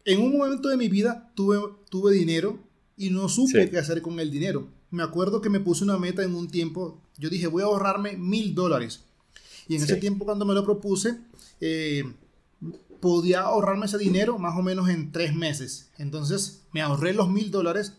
en 0.05 0.21
un 0.21 0.37
momento 0.37 0.69
de 0.69 0.77
mi 0.77 0.89
vida 0.89 1.33
tuve, 1.35 1.59
tuve 1.89 2.13
dinero 2.13 2.59
y 2.99 3.09
no 3.09 3.31
supe 3.31 3.71
qué 3.71 3.79
hacer 3.79 4.03
con 4.03 4.21
el 4.21 4.31
dinero. 4.31 4.69
Me 4.91 5.03
acuerdo 5.03 5.41
que 5.41 5.49
me 5.49 5.61
puse 5.61 5.85
una 5.85 5.97
meta 5.97 6.23
en 6.23 6.35
un 6.35 6.49
tiempo, 6.49 7.01
yo 7.17 7.31
dije 7.31 7.47
voy 7.47 7.63
a 7.63 7.65
ahorrarme 7.65 8.19
mil 8.19 8.55
dólares. 8.55 9.05
Y 9.69 9.77
en 9.77 9.83
ese 9.85 9.97
tiempo 9.97 10.27
cuando 10.27 10.45
me 10.45 10.53
lo 10.53 10.67
propuse, 10.67 11.17
eh, 11.63 12.05
podía 13.01 13.41
ahorrarme 13.41 13.87
ese 13.87 13.97
dinero 13.97 14.39
más 14.39 14.55
o 14.59 14.63
menos 14.63 14.91
en 14.91 15.13
tres 15.13 15.35
meses. 15.35 15.89
Entonces 15.97 16.67
me 16.73 16.83
ahorré 16.83 17.15
los 17.15 17.31
mil 17.31 17.51
dólares 17.51 17.95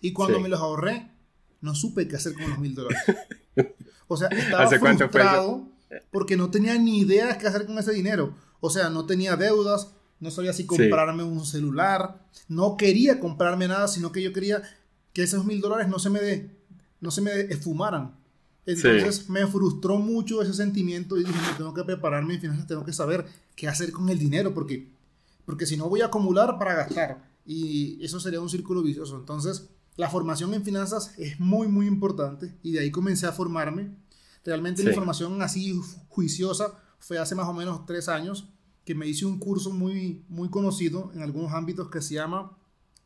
y 0.00 0.12
cuando 0.12 0.40
me 0.40 0.48
los 0.48 0.60
ahorré, 0.60 1.10
no 1.60 1.74
supe 1.74 2.06
qué 2.08 2.16
hacer 2.16 2.34
con 2.34 2.48
los 2.48 2.58
mil 2.58 2.74
dólares. 2.74 2.98
O 4.08 4.16
sea, 4.16 4.28
estaba 4.28 4.68
frustrado 4.68 5.68
porque 6.12 6.36
no 6.36 6.48
tenía 6.50 6.78
ni 6.78 7.00
idea 7.00 7.26
de 7.26 7.38
qué 7.38 7.48
hacer 7.48 7.66
con 7.66 7.76
ese 7.76 7.92
dinero. 7.92 8.34
O 8.60 8.70
sea, 8.70 8.88
no 8.88 9.04
tenía 9.04 9.34
deudas, 9.34 9.92
no 10.20 10.30
sabía 10.30 10.52
si 10.52 10.64
comprarme 10.64 11.24
un 11.24 11.44
celular, 11.44 12.24
no 12.48 12.76
quería 12.76 13.20
comprarme 13.20 13.66
nada, 13.66 13.88
sino 13.88 14.12
que 14.12 14.22
yo 14.22 14.32
quería 14.32 14.62
que 15.12 15.22
esos 15.22 15.44
mil 15.44 15.60
dólares 15.60 15.88
no 15.88 15.98
se 15.98 16.10
me 16.10 16.20
de, 16.20 16.50
no 17.00 17.10
se 17.10 17.20
me 17.20 17.32
esfumaran. 17.32 18.14
Entonces 18.64 19.28
me 19.28 19.46
frustró 19.46 19.96
mucho 19.96 20.42
ese 20.42 20.52
sentimiento 20.52 21.16
y 21.16 21.24
dije, 21.24 21.38
tengo 21.56 21.72
que 21.72 21.84
prepararme 21.84 22.34
en 22.34 22.40
finanzas, 22.40 22.66
tengo 22.66 22.84
que 22.84 22.92
saber 22.92 23.24
qué 23.54 23.68
hacer 23.68 23.92
con 23.92 24.08
el 24.08 24.18
dinero, 24.18 24.54
porque, 24.54 24.88
porque 25.44 25.66
si 25.66 25.76
no 25.76 25.88
voy 25.88 26.00
a 26.00 26.06
acumular 26.06 26.58
para 26.58 26.74
gastar 26.74 27.28
y 27.46 28.04
eso 28.04 28.18
sería 28.18 28.40
un 28.40 28.50
círculo 28.50 28.82
vicioso. 28.82 29.16
Entonces, 29.16 29.70
la 29.96 30.10
formación 30.10 30.52
en 30.52 30.64
finanzas 30.64 31.14
es 31.16 31.40
muy, 31.40 31.68
muy 31.68 31.86
importante 31.86 32.54
y 32.62 32.72
de 32.72 32.80
ahí 32.80 32.90
comencé 32.90 33.26
a 33.26 33.32
formarme. 33.32 33.90
Realmente 34.44 34.82
la 34.82 34.90
información 34.90 35.40
así 35.42 35.80
juiciosa 36.08 36.78
fue 36.98 37.18
hace 37.18 37.34
más 37.34 37.48
o 37.48 37.52
menos 37.52 37.86
tres 37.86 38.08
años 38.08 38.48
que 38.84 38.94
me 38.94 39.06
hice 39.06 39.26
un 39.26 39.38
curso 39.38 39.70
muy, 39.72 40.24
muy 40.28 40.48
conocido 40.48 41.10
en 41.14 41.22
algunos 41.22 41.52
ámbitos 41.52 41.90
que 41.90 42.00
se 42.00 42.14
llama 42.14 42.56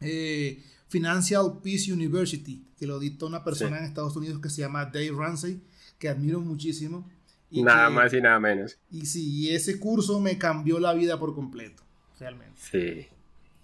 eh, 0.00 0.62
Financial 0.88 1.60
Peace 1.62 1.92
University, 1.92 2.66
que 2.76 2.86
lo 2.86 2.98
dictó 2.98 3.26
una 3.26 3.44
persona 3.44 3.78
en 3.78 3.84
Estados 3.84 4.16
Unidos 4.16 4.40
que 4.40 4.50
se 4.50 4.60
llama 4.62 4.86
Dave 4.86 5.12
Ramsey, 5.12 5.62
que 5.98 6.08
admiro 6.08 6.40
muchísimo. 6.40 7.08
Y 7.50 7.62
nada 7.62 7.88
más 7.88 8.12
y 8.12 8.20
nada 8.20 8.38
menos. 8.40 8.76
Y 8.90 9.06
sí, 9.06 9.50
ese 9.50 9.78
curso 9.78 10.20
me 10.20 10.36
cambió 10.38 10.78
la 10.78 10.92
vida 10.92 11.18
por 11.18 11.34
completo, 11.34 11.82
realmente. 12.18 12.60
Sí. 12.60 13.19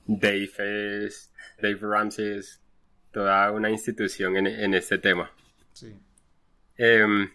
Dave 0.06 1.04
es, 1.06 1.32
Dave 1.60 1.78
Ramsey 1.80 2.38
es 2.38 2.60
toda 3.12 3.50
una 3.52 3.70
institución 3.70 4.36
en, 4.36 4.46
en 4.46 4.74
este 4.74 4.98
tema. 4.98 5.30
Sí. 5.72 5.94
Em, 6.76 7.30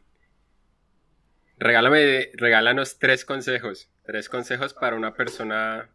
regálame, 1.58 2.32
regálanos 2.36 3.00
tres 3.00 3.26
consejos 3.26 3.92
Tres 4.04 4.30
consejos 4.30 4.74
para 4.74 4.96
una 4.96 5.14
persona 5.14 5.90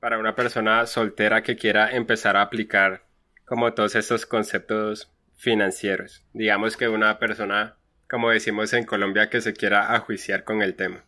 para 0.00 0.18
una 0.18 0.34
persona 0.34 0.84
soltera 0.86 1.42
que 1.42 1.56
quiera 1.56 1.90
empezar 1.96 2.36
a 2.36 2.42
aplicar 2.42 3.06
como 3.44 3.72
todos 3.72 3.94
estos 3.94 4.26
conceptos 4.26 5.10
financieros. 5.34 6.24
Digamos 6.32 6.76
que 6.76 6.88
una 6.88 7.18
persona, 7.18 7.76
como 8.08 8.30
decimos 8.30 8.72
en 8.72 8.84
Colombia, 8.84 9.30
que 9.30 9.40
se 9.40 9.54
quiera 9.54 9.94
ajuiciar 9.94 10.44
con 10.44 10.62
el 10.62 10.74
tema. 10.74 11.04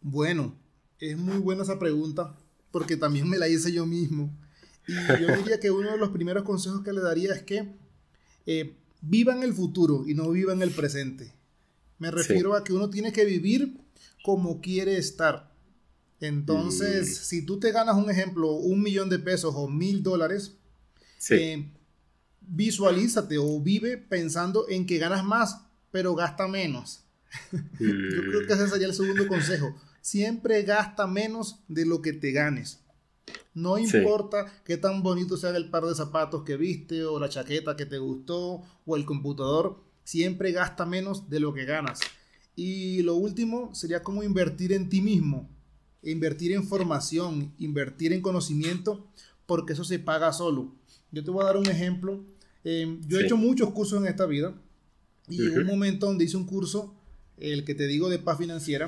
Bueno, 0.00 0.56
es 1.00 1.16
muy 1.16 1.38
buena 1.38 1.62
esa 1.62 1.78
pregunta 1.78 2.36
porque 2.70 2.96
también 2.96 3.28
me 3.28 3.38
la 3.38 3.48
hice 3.48 3.72
yo 3.72 3.86
mismo. 3.86 4.36
Y 4.86 4.92
yo 5.20 5.36
diría 5.36 5.58
que 5.58 5.70
uno 5.70 5.90
de 5.90 5.98
los 5.98 6.10
primeros 6.10 6.44
consejos 6.44 6.82
que 6.82 6.92
le 6.92 7.00
daría 7.00 7.34
es 7.34 7.42
que 7.42 7.74
eh, 8.46 8.76
viva 9.00 9.34
en 9.34 9.42
el 9.42 9.52
futuro 9.52 10.04
y 10.06 10.14
no 10.14 10.30
viva 10.30 10.52
en 10.52 10.62
el 10.62 10.70
presente. 10.70 11.32
Me 11.98 12.10
refiero 12.10 12.54
a 12.54 12.62
que 12.62 12.72
uno 12.72 12.90
tiene 12.90 13.12
que 13.12 13.24
vivir 13.24 13.80
como 14.22 14.60
quiere 14.60 14.96
estar. 14.96 15.52
Entonces, 16.20 17.08
mm. 17.08 17.24
si 17.24 17.42
tú 17.44 17.58
te 17.58 17.72
ganas 17.72 17.96
un 17.96 18.10
ejemplo, 18.10 18.52
un 18.52 18.82
millón 18.82 19.08
de 19.08 19.18
pesos 19.18 19.54
o 19.56 19.68
mil 19.68 20.02
dólares, 20.02 20.56
eh, 21.30 21.70
visualízate 22.40 23.38
o 23.38 23.60
vive 23.60 23.98
pensando 23.98 24.68
en 24.68 24.86
que 24.86 24.98
ganas 24.98 25.24
más, 25.24 25.60
pero 25.90 26.14
gasta 26.14 26.48
menos. 26.48 27.04
Yo 27.52 28.22
creo 28.22 28.46
que 28.46 28.52
ese 28.52 28.68
sería 28.68 28.86
el 28.86 28.94
segundo 28.94 29.26
consejo. 29.26 29.74
Siempre 30.06 30.62
gasta 30.62 31.08
menos 31.08 31.64
de 31.66 31.84
lo 31.84 32.00
que 32.00 32.12
te 32.12 32.30
ganes. 32.30 32.78
No 33.54 33.76
importa 33.76 34.46
qué 34.64 34.76
tan 34.76 35.02
bonito 35.02 35.36
sea 35.36 35.50
el 35.56 35.68
par 35.68 35.84
de 35.84 35.96
zapatos 35.96 36.44
que 36.44 36.56
viste 36.56 37.02
o 37.02 37.18
la 37.18 37.28
chaqueta 37.28 37.74
que 37.74 37.86
te 37.86 37.98
gustó 37.98 38.62
o 38.86 38.96
el 38.96 39.04
computador, 39.04 39.82
siempre 40.04 40.52
gasta 40.52 40.86
menos 40.86 41.28
de 41.28 41.40
lo 41.40 41.52
que 41.52 41.64
ganas. 41.64 41.98
Y 42.54 43.02
lo 43.02 43.16
último 43.16 43.74
sería 43.74 44.04
como 44.04 44.22
invertir 44.22 44.72
en 44.72 44.88
ti 44.88 45.00
mismo, 45.00 45.50
invertir 46.04 46.52
en 46.52 46.62
formación, 46.62 47.52
invertir 47.58 48.12
en 48.12 48.22
conocimiento, 48.22 49.08
porque 49.44 49.72
eso 49.72 49.82
se 49.82 49.98
paga 49.98 50.32
solo. 50.32 50.72
Yo 51.10 51.24
te 51.24 51.32
voy 51.32 51.42
a 51.42 51.46
dar 51.46 51.56
un 51.56 51.66
ejemplo. 51.66 52.24
Em, 52.62 53.00
yo 53.08 53.18
he 53.18 53.24
hecho 53.24 53.36
muchos 53.36 53.72
cursos 53.72 54.00
en 54.00 54.06
esta 54.06 54.26
vida 54.26 54.54
y 55.28 55.46
en 55.46 55.58
un 55.58 55.66
momento 55.66 56.06
donde 56.06 56.26
hice 56.26 56.36
un 56.36 56.46
curso, 56.46 56.94
el 57.38 57.64
que 57.64 57.74
te 57.74 57.88
digo 57.88 58.08
de 58.08 58.20
paz 58.20 58.38
financiera, 58.38 58.86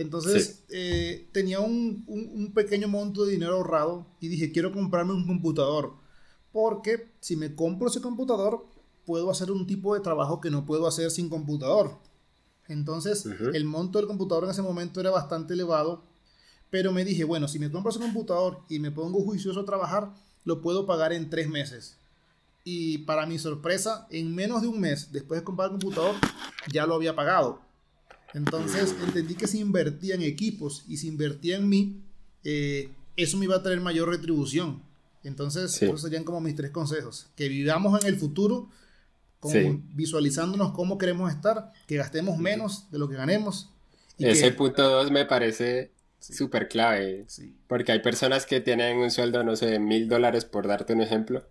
entonces 0.00 0.64
eh, 0.70 1.28
tenía 1.32 1.60
un, 1.60 2.04
un, 2.06 2.52
pequeño 2.54 2.88
monto 2.88 3.24
de 3.24 3.32
dinero 3.32 3.56
ahorrado 3.56 4.06
y 4.18 4.28
dije, 4.28 4.50
quiero 4.50 4.72
comprarme 4.72 5.12
un 5.12 5.26
computador, 5.26 5.92
porque 6.52 7.12
si 7.20 7.36
me 7.36 7.54
compro 7.54 7.88
ese 7.88 8.00
computador, 8.00 8.66
puedo 9.04 9.30
hacer 9.30 9.50
un 9.50 9.66
tipo 9.66 9.94
de 9.94 10.00
trabajo 10.00 10.40
que 10.40 10.50
no 10.50 10.64
puedo 10.64 10.86
hacer 10.86 11.10
sin 11.10 11.28
computador. 11.28 11.98
Entonces, 12.66 13.26
el 13.52 13.64
monto 13.64 13.98
del 13.98 14.06
computador 14.06 14.44
en 14.44 14.50
ese 14.50 14.62
momento 14.62 15.00
era 15.00 15.10
bastante 15.10 15.52
elevado, 15.52 16.04
pero 16.70 16.92
me 16.92 17.04
dije, 17.04 17.24
bueno, 17.24 17.46
si 17.46 17.58
me 17.58 17.70
compro 17.70 17.90
ese 17.90 18.00
computador 18.00 18.60
y 18.70 18.78
me 18.78 18.90
pongo 18.90 19.22
juicioso 19.22 19.60
a 19.60 19.64
trabajar, 19.66 20.14
lo 20.44 20.62
puedo 20.62 20.86
pagar 20.86 21.12
en 21.12 21.28
tres 21.28 21.48
meses. 21.48 21.98
Y 22.64 22.98
para 22.98 23.26
mi 23.26 23.38
sorpresa, 23.38 24.06
en 24.10 24.34
menos 24.34 24.62
de 24.62 24.68
un 24.68 24.80
mes, 24.80 25.12
después 25.12 25.40
de 25.40 25.44
comprar 25.44 25.66
el 25.66 25.78
computador, 25.78 26.14
ya 26.72 26.86
lo 26.86 26.94
había 26.94 27.14
pagado. 27.14 27.60
Entonces 28.34 28.94
entendí 29.04 29.34
que 29.34 29.46
si 29.46 29.58
invertía 29.58 30.14
en 30.14 30.22
equipos 30.22 30.84
y 30.88 30.96
si 30.98 31.08
invertía 31.08 31.56
en 31.56 31.68
mí, 31.68 32.02
eh, 32.44 32.90
eso 33.16 33.36
me 33.36 33.44
iba 33.44 33.56
a 33.56 33.62
traer 33.62 33.80
mayor 33.80 34.08
retribución. 34.08 34.82
Entonces, 35.22 35.82
esos 35.82 36.00
serían 36.00 36.24
como 36.24 36.40
mis 36.40 36.54
tres 36.54 36.70
consejos. 36.70 37.28
Que 37.36 37.48
vivamos 37.48 38.02
en 38.02 38.08
el 38.08 38.16
futuro, 38.16 38.70
visualizándonos 39.94 40.72
cómo 40.72 40.96
queremos 40.96 41.30
estar, 41.30 41.72
que 41.86 41.96
gastemos 41.96 42.38
menos 42.38 42.90
de 42.90 42.98
lo 42.98 43.08
que 43.08 43.16
ganemos. 43.16 43.70
Ese 44.18 44.52
punto 44.52 44.82
dos 44.88 45.10
me 45.10 45.26
parece 45.26 45.92
súper 46.18 46.68
clave. 46.68 47.26
Porque 47.66 47.92
hay 47.92 48.00
personas 48.00 48.46
que 48.46 48.60
tienen 48.60 48.98
un 48.98 49.10
sueldo, 49.10 49.44
no 49.44 49.56
sé, 49.56 49.66
de 49.66 49.78
mil 49.78 50.08
dólares, 50.08 50.44
por 50.46 50.66
darte 50.66 50.94
un 50.94 51.02
ejemplo, 51.02 51.46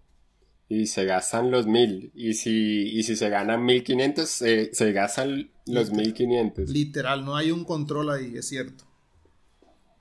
y 0.67 0.87
se 0.87 1.05
gastan 1.05 1.51
los 1.51 1.67
mil. 1.67 2.11
Y 2.15 2.33
si, 2.33 2.89
y 2.89 3.03
si 3.03 3.15
se 3.15 3.29
ganan 3.29 3.63
mil 3.63 3.83
quinientos, 3.83 4.29
se 4.29 4.91
gastan 4.93 5.51
los 5.69 5.91
mil 5.91 6.13
quinientos. 6.13 6.69
Literal, 6.69 7.23
no 7.23 7.35
hay 7.35 7.51
un 7.51 7.63
control 7.63 8.09
ahí, 8.09 8.37
es 8.37 8.47
cierto. 8.47 8.85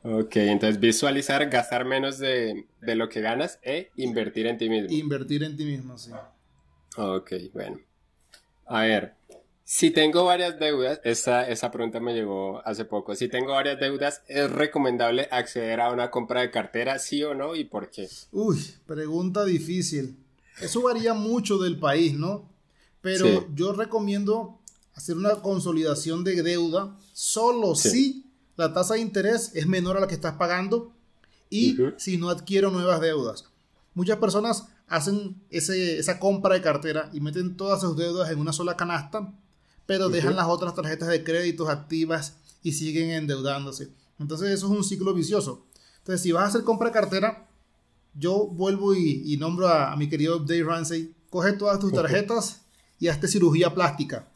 Ok, 0.02 0.36
entonces 0.36 0.80
visualizar, 0.80 1.48
gastar 1.50 1.84
menos 1.84 2.18
de, 2.18 2.66
lo 2.80 3.08
que 3.08 3.20
ganas 3.20 3.58
e 3.62 3.90
invertir 3.96 4.46
en 4.46 4.56
ti 4.56 4.68
mismo. 4.68 4.90
Invertir 4.90 5.42
en 5.42 5.56
ti 5.56 5.64
mismo, 5.64 5.98
sí. 5.98 6.12
Ok, 6.96 7.32
bueno. 7.52 7.80
A 8.66 8.82
ver, 8.82 9.14
si 9.64 9.90
tengo 9.90 10.24
varias 10.24 10.58
deudas, 10.58 11.00
esa, 11.04 11.48
esa 11.48 11.70
pregunta 11.70 12.00
me 12.00 12.14
llegó 12.14 12.66
hace 12.66 12.84
poco. 12.84 13.14
Si 13.14 13.28
tengo 13.28 13.52
varias 13.52 13.80
deudas, 13.80 14.22
¿es 14.28 14.50
recomendable 14.50 15.28
acceder 15.30 15.80
a 15.80 15.92
una 15.92 16.10
compra 16.10 16.42
de 16.42 16.50
cartera, 16.50 16.98
sí 16.98 17.22
o 17.24 17.34
no? 17.34 17.54
¿Y 17.56 17.64
por 17.64 17.90
qué? 17.90 18.08
Uy, 18.30 18.58
pregunta 18.86 19.44
difícil. 19.44 20.16
Eso 20.60 20.82
varía 20.82 21.12
mucho 21.12 21.58
del 21.58 21.78
país, 21.78 22.14
¿no? 22.14 22.48
Pero 23.00 23.46
yo 23.54 23.72
recomiendo 23.72 24.57
hacer 24.98 25.16
una 25.16 25.36
consolidación 25.36 26.24
de 26.24 26.42
deuda 26.42 26.98
solo 27.12 27.76
si 27.76 28.26
la 28.56 28.72
tasa 28.72 28.94
de 28.94 29.00
interés 29.00 29.52
es 29.54 29.68
menor 29.68 29.96
a 29.96 30.00
la 30.00 30.08
que 30.08 30.16
estás 30.16 30.34
pagando 30.34 30.92
y 31.48 31.76
si 31.98 32.18
no 32.18 32.30
adquiero 32.30 32.72
nuevas 32.72 33.00
deudas. 33.00 33.44
Muchas 33.94 34.18
personas 34.18 34.64
hacen 34.88 35.40
esa 35.50 36.18
compra 36.18 36.54
de 36.54 36.62
cartera 36.62 37.10
y 37.12 37.20
meten 37.20 37.56
todas 37.56 37.80
sus 37.80 37.96
deudas 37.96 38.28
en 38.32 38.40
una 38.40 38.52
sola 38.52 38.76
canasta, 38.76 39.32
pero 39.86 40.08
dejan 40.08 40.34
las 40.34 40.48
otras 40.48 40.74
tarjetas 40.74 41.08
de 41.10 41.22
créditos 41.22 41.68
activas 41.68 42.34
y 42.64 42.72
siguen 42.72 43.10
endeudándose. 43.10 43.92
Entonces 44.18 44.50
eso 44.50 44.66
es 44.66 44.72
un 44.72 44.82
ciclo 44.82 45.14
vicioso. 45.14 45.64
Entonces 45.98 46.22
si 46.22 46.32
vas 46.32 46.42
a 46.42 46.46
hacer 46.48 46.64
compra 46.64 46.88
de 46.88 46.94
cartera, 46.94 47.48
yo 48.14 48.48
vuelvo 48.48 48.96
y, 48.96 49.36
nombro 49.36 49.68
a, 49.68 49.94
mi 49.94 50.08
querido 50.08 50.40
Dave 50.40 50.64
Ramsey, 50.64 51.14
coge 51.30 51.52
todas 51.52 51.78
tus 51.78 51.92
tarjetas 51.92 52.62
y 52.98 53.06
hazte 53.06 53.28
cirugía 53.28 53.72
plástica. 53.72 54.28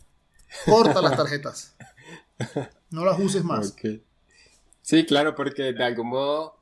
Corta 0.65 1.01
las 1.03 1.17
tarjetas. 1.17 1.77
No 2.91 3.05
las 3.05 3.19
uses 3.19 3.45
más. 3.45 3.75
Sí, 4.83 5.07
claro, 5.07 5.35
porque 5.35 5.73
de 5.73 5.85
algún 5.85 6.09
modo 6.09 6.59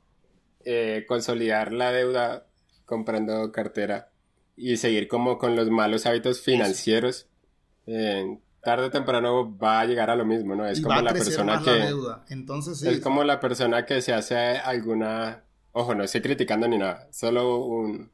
eh, 0.63 1.05
consolidar 1.07 1.73
la 1.73 1.91
deuda 1.91 2.45
comprando 2.85 3.51
cartera 3.51 4.11
y 4.55 4.77
seguir 4.77 5.07
como 5.07 5.37
con 5.37 5.55
los 5.55 5.69
malos 5.69 6.05
hábitos 6.05 6.41
financieros, 6.41 7.27
eh, 7.87 8.37
tarde 8.61 8.85
o 8.85 8.91
temprano 8.91 9.57
va 9.57 9.79
a 9.79 9.85
llegar 9.85 10.09
a 10.09 10.15
lo 10.15 10.25
mismo, 10.25 10.55
¿no? 10.55 10.67
Es 10.67 10.81
como 10.81 11.01
la 11.01 11.13
persona 11.13 11.61
que... 11.63 11.93
Entonces, 12.29 12.83
Es 12.83 12.99
como 12.99 13.23
la 13.23 13.39
persona 13.39 13.85
que 13.85 14.01
se 14.01 14.13
hace 14.13 14.35
alguna... 14.35 15.43
Ojo, 15.73 15.95
no 15.95 16.03
estoy 16.03 16.21
criticando 16.21 16.67
ni 16.67 16.77
nada, 16.77 17.07
solo 17.11 17.65
un, 17.65 18.11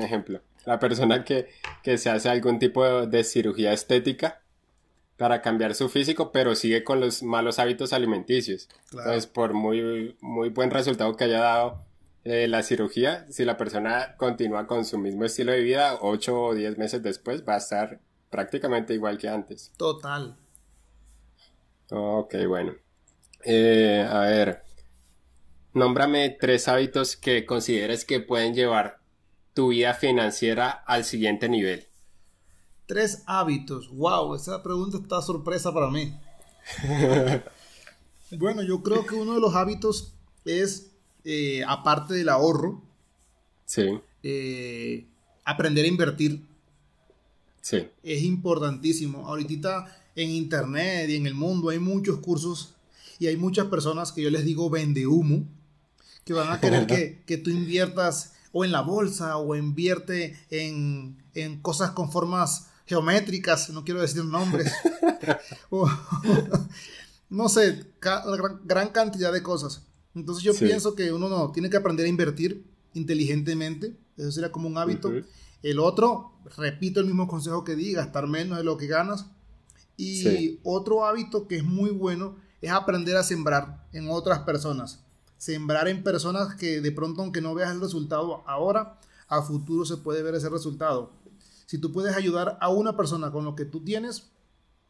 ejemplo. 0.00 0.40
La 0.64 0.78
persona 0.78 1.24
que, 1.24 1.48
que 1.82 1.98
se 1.98 2.08
hace 2.08 2.28
algún 2.28 2.58
tipo 2.58 3.06
de 3.06 3.24
cirugía 3.24 3.72
estética 3.72 4.40
para 5.20 5.42
cambiar 5.42 5.74
su 5.74 5.90
físico, 5.90 6.32
pero 6.32 6.54
sigue 6.54 6.82
con 6.82 6.98
los 6.98 7.22
malos 7.22 7.58
hábitos 7.58 7.92
alimenticios. 7.92 8.70
Entonces, 8.90 9.26
por 9.26 9.52
muy, 9.52 10.16
muy 10.22 10.48
buen 10.48 10.70
resultado 10.70 11.14
que 11.14 11.24
haya 11.24 11.40
dado 11.40 11.84
eh, 12.24 12.48
la 12.48 12.62
cirugía, 12.62 13.26
si 13.28 13.44
la 13.44 13.58
persona 13.58 14.14
continúa 14.16 14.66
con 14.66 14.86
su 14.86 14.96
mismo 14.96 15.26
estilo 15.26 15.52
de 15.52 15.60
vida, 15.60 15.98
8 16.00 16.42
o 16.42 16.54
10 16.54 16.78
meses 16.78 17.02
después 17.02 17.44
va 17.46 17.56
a 17.56 17.58
estar 17.58 18.00
prácticamente 18.30 18.94
igual 18.94 19.18
que 19.18 19.28
antes. 19.28 19.70
Total. 19.76 20.38
Ok, 21.90 22.36
bueno. 22.48 22.76
Eh, 23.44 24.08
a 24.10 24.20
ver, 24.20 24.62
nómbrame 25.74 26.30
tres 26.40 26.66
hábitos 26.66 27.18
que 27.18 27.44
consideres 27.44 28.06
que 28.06 28.20
pueden 28.20 28.54
llevar 28.54 29.00
tu 29.52 29.68
vida 29.68 29.92
financiera 29.92 30.70
al 30.70 31.04
siguiente 31.04 31.50
nivel. 31.50 31.89
Tres 32.90 33.22
hábitos. 33.24 33.88
Wow, 33.90 34.34
esa 34.34 34.64
pregunta 34.64 34.98
está 34.98 35.22
sorpresa 35.22 35.72
para 35.72 35.92
mí. 35.92 36.12
bueno, 38.32 38.64
yo 38.64 38.82
creo 38.82 39.06
que 39.06 39.14
uno 39.14 39.34
de 39.34 39.40
los 39.40 39.54
hábitos 39.54 40.12
es, 40.44 40.90
eh, 41.22 41.62
aparte 41.68 42.14
del 42.14 42.28
ahorro, 42.28 42.82
sí. 43.64 44.00
Eh, 44.24 45.06
aprender 45.44 45.84
a 45.84 45.88
invertir. 45.88 46.44
Sí. 47.60 47.86
Es 48.02 48.24
importantísimo. 48.24 49.24
Ahorita 49.28 49.86
en 50.16 50.30
internet 50.30 51.10
y 51.10 51.14
en 51.14 51.28
el 51.28 51.34
mundo 51.34 51.68
hay 51.68 51.78
muchos 51.78 52.18
cursos 52.18 52.74
y 53.20 53.28
hay 53.28 53.36
muchas 53.36 53.68
personas 53.68 54.10
que 54.10 54.22
yo 54.22 54.30
les 54.30 54.44
digo 54.44 54.68
vende 54.68 55.06
humo, 55.06 55.46
que 56.24 56.32
van 56.32 56.50
a 56.50 56.60
querer 56.60 56.88
que, 56.88 57.22
que 57.24 57.36
tú 57.36 57.50
inviertas 57.50 58.34
o 58.50 58.64
en 58.64 58.72
la 58.72 58.80
bolsa 58.80 59.36
o 59.36 59.54
invierte 59.54 60.36
en, 60.50 61.22
en 61.34 61.60
cosas 61.62 61.92
con 61.92 62.10
formas 62.10 62.66
geométricas, 62.90 63.70
no 63.70 63.84
quiero 63.84 64.00
decir 64.00 64.24
nombres, 64.24 64.72
no 67.30 67.48
sé, 67.48 67.86
gran, 68.64 68.88
cantidad 68.88 69.32
de 69.32 69.44
cosas. 69.44 69.86
Entonces 70.12 70.42
yo 70.42 70.52
pienso 70.52 70.96
que 70.96 71.12
uno 71.12 71.28
no, 71.28 71.52
tiene 71.52 71.70
que 71.70 71.76
aprender 71.76 72.06
a 72.06 72.08
invertir 72.08 72.66
inteligentemente, 72.92 73.96
eso 74.16 74.32
sería 74.32 74.50
como 74.50 74.66
un 74.66 74.76
hábito. 74.76 75.12
El 75.62 75.78
otro, 75.78 76.32
repito 76.56 76.98
el 76.98 77.06
mismo 77.06 77.28
consejo 77.28 77.62
que 77.62 77.76
di, 77.76 77.92
gastar 77.92 78.26
menos 78.26 78.58
de 78.58 78.64
lo 78.64 78.76
que 78.76 78.88
ganas. 78.88 79.26
Y 79.96 80.58
otro 80.64 81.04
hábito 81.04 81.46
que 81.46 81.58
es 81.58 81.64
muy 81.64 81.90
bueno 81.90 82.38
es 82.60 82.72
aprender 82.72 83.16
a 83.16 83.22
sembrar 83.22 83.86
en 83.92 84.08
otras 84.10 84.40
personas. 84.40 85.04
Sembrar 85.38 85.86
en 85.86 86.02
personas 86.02 86.56
que 86.56 86.80
de 86.80 86.90
pronto, 86.90 87.22
aunque 87.22 87.40
no 87.40 87.54
veas 87.54 87.70
el 87.70 87.80
resultado 87.80 88.42
ahora, 88.48 88.98
a 89.28 89.42
futuro 89.42 89.84
se 89.84 89.98
puede 89.98 90.24
ver 90.24 90.34
ese 90.34 90.48
resultado. 90.48 91.12
Si 91.70 91.78
tú 91.78 91.92
puedes 91.92 92.16
ayudar 92.16 92.58
a 92.60 92.68
una 92.68 92.96
persona 92.96 93.30
con 93.30 93.44
lo 93.44 93.54
que 93.54 93.64
tú 93.64 93.84
tienes, 93.84 94.32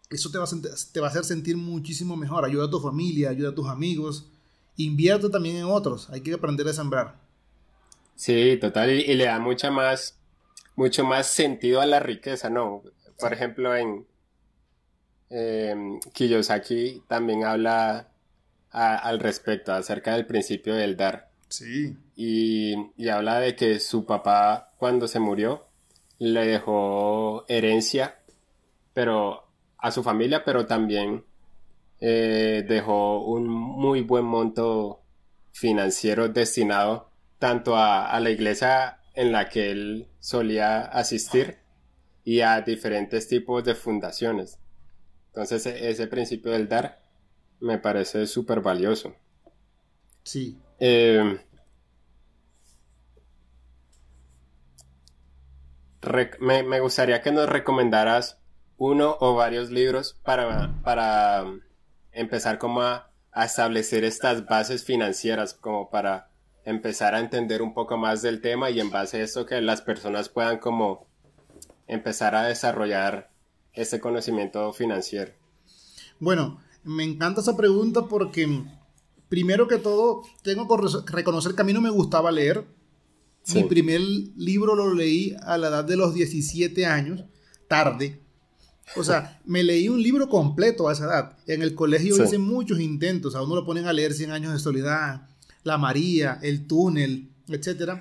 eso 0.09 0.31
te 0.31 0.39
va, 0.39 0.45
a 0.45 0.49
te 0.95 1.01
va 1.01 1.09
a 1.09 1.11
hacer 1.11 1.27
sentir 1.27 1.59
muchísimo 1.59 2.17
mejor. 2.17 2.47
Ayuda 2.47 2.65
a 2.65 2.71
tu 2.71 2.81
familia, 2.81 3.29
ayuda 3.29 3.51
a 3.51 3.55
tus 3.55 3.69
amigos. 3.69 4.31
Invierte 4.77 5.29
también 5.29 5.57
en 5.57 5.65
otros. 5.65 6.09
Hay 6.09 6.23
que 6.23 6.33
aprender 6.33 6.67
a 6.67 6.73
sembrar. 6.73 7.21
Sí, 8.15 8.57
total. 8.59 8.93
Y, 8.93 9.15
le 9.15 9.27
da 9.27 9.39
mucha 9.39 9.71
más, 9.71 10.19
mucho 10.75 11.05
más 11.05 11.27
sentido 11.27 11.83
a 11.83 11.87
la 11.87 12.01
riqueza, 12.01 12.49
¿no? 12.49 12.83
Por 13.19 13.35
ejemplo, 13.35 13.77
en 13.77 14.07
Kiyosaki 16.15 17.03
también 17.09 17.45
habla 17.45 18.09
al 18.71 19.21
respecto, 19.21 19.75
acerca 19.75 20.15
del 20.15 20.25
principio 20.25 20.75
del 20.75 20.97
dar. 20.97 21.31
Sí. 21.51 21.95
Y, 22.17 22.75
y 22.97 23.11
habla 23.11 23.39
de 23.39 23.55
que 23.55 23.81
su 23.81 24.07
papá, 24.07 24.73
cuando 24.79 25.09
se 25.09 25.21
murió, 25.21 25.67
le 26.21 26.47
dejó 26.47 27.45
herencia, 27.49 28.21
pero 28.93 29.49
a 29.79 29.91
su 29.91 30.03
familia, 30.03 30.45
pero 30.45 30.67
también 30.67 31.25
eh, 31.99 32.65
dejó 32.69 33.25
un 33.25 33.49
muy 33.49 34.03
buen 34.03 34.27
monto 34.27 35.01
financiero 35.53 36.29
destinado 36.29 37.11
tanto 37.39 37.75
a, 37.75 38.21
la 38.21 38.31
iglesia 38.31 39.01
en 39.15 39.33
la 39.33 39.49
que 39.49 39.71
él 39.71 40.09
solía 40.21 40.83
asistir 40.83 41.57
y 42.23 42.43
a 42.43 42.61
diferentes 42.61 43.27
tipos 43.27 43.65
de 43.65 43.75
fundaciones. 43.75 44.59
Entonces 45.29 45.65
e, 45.65 45.89
ese 45.89 46.07
principio 46.07 46.53
del 46.53 46.69
dar 46.69 47.01
me 47.61 47.79
parece 47.79 48.27
súper 48.27 48.61
valioso. 48.61 49.15
Sí. 50.23 50.59
Eh, 50.79 51.41
me, 56.41 56.81
gustaría 56.81 57.21
que 57.21 57.33
nos 57.33 57.49
recomendaras 57.49 58.39
uno 58.79 59.17
o 59.21 59.35
varios 59.35 59.71
libros 59.71 60.19
para, 60.25 60.75
para 60.83 61.43
um, 61.45 61.61
empezar 62.13 62.59
como 62.59 62.83
a, 62.83 63.11
establecer 63.37 64.05
estas 64.05 64.47
bases 64.47 64.85
financieras, 64.85 65.55
como 65.55 65.89
para 65.89 66.31
empezar 66.65 67.15
a 67.15 67.21
entender 67.21 67.63
un 67.63 67.75
poco 67.75 67.97
más 67.97 68.23
del 68.23 68.41
tema 68.41 68.71
y 68.71 68.81
en 68.81 68.91
base 68.91 69.19
a 69.19 69.23
eso 69.23 69.47
que 69.47 69.61
las 69.61 69.83
personas 69.83 70.29
puedan 70.29 70.59
como 70.59 71.07
empezar 71.87 72.35
a 72.35 72.43
desarrollar 72.43 73.31
ese 73.73 74.01
conocimiento 74.01 74.73
financiero. 74.73 75.33
Bueno, 76.19 76.61
me 76.83 77.05
encanta 77.05 77.41
esa 77.41 77.57
pregunta 77.57 78.07
porque 78.09 78.65
primero 79.29 79.69
que 79.69 79.79
todo 79.79 80.23
tengo 80.43 80.67
que 81.05 81.13
reconocer 81.13 81.55
que 81.55 81.63
a 81.63 81.65
mí 81.65 81.73
no 81.73 81.81
me 81.81 81.91
gustaba 81.91 82.33
leer, 82.33 82.67
mi 83.55 83.65
primer 83.65 84.01
libro 84.01 84.75
lo 84.75 84.95
leí 84.95 85.35
a 85.43 85.59
la 85.59 85.69
edad 85.69 85.85
de 85.85 85.97
los 85.97 86.15
17 86.15 86.87
años, 86.87 87.25
tarde. 87.69 88.21
O 88.97 89.05
sea, 89.05 89.41
me 89.47 89.63
leí 89.63 89.89
un 89.89 90.03
libro 90.03 90.29
completo 90.29 90.89
a 90.89 90.93
esa 90.93 91.05
edad. 91.05 91.39
En 91.47 91.63
el 91.63 91.75
colegio 91.75 92.23
hice 92.23 92.39
muchos 92.39 92.81
intentos. 92.81 93.35
A 93.35 93.43
uno 93.43 93.57
lo 93.57 93.67
ponen 93.67 93.87
a 93.87 93.93
leer 93.93 94.13
100 94.13 94.31
años 94.31 94.53
de 94.53 94.59
soledad, 94.59 95.29
La 95.63 95.79
María, 95.79 96.39
El 96.43 96.67
Túnel, 96.67 97.31
etc. 97.49 97.93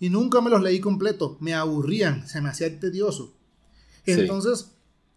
y 0.00 0.10
nunca 0.10 0.40
me 0.40 0.50
los 0.50 0.62
leí 0.62 0.80
completo, 0.80 1.36
me 1.40 1.54
aburrían, 1.54 2.26
se 2.28 2.40
me 2.40 2.48
hacía 2.48 2.78
tedioso. 2.78 3.34
Entonces, 4.04 4.72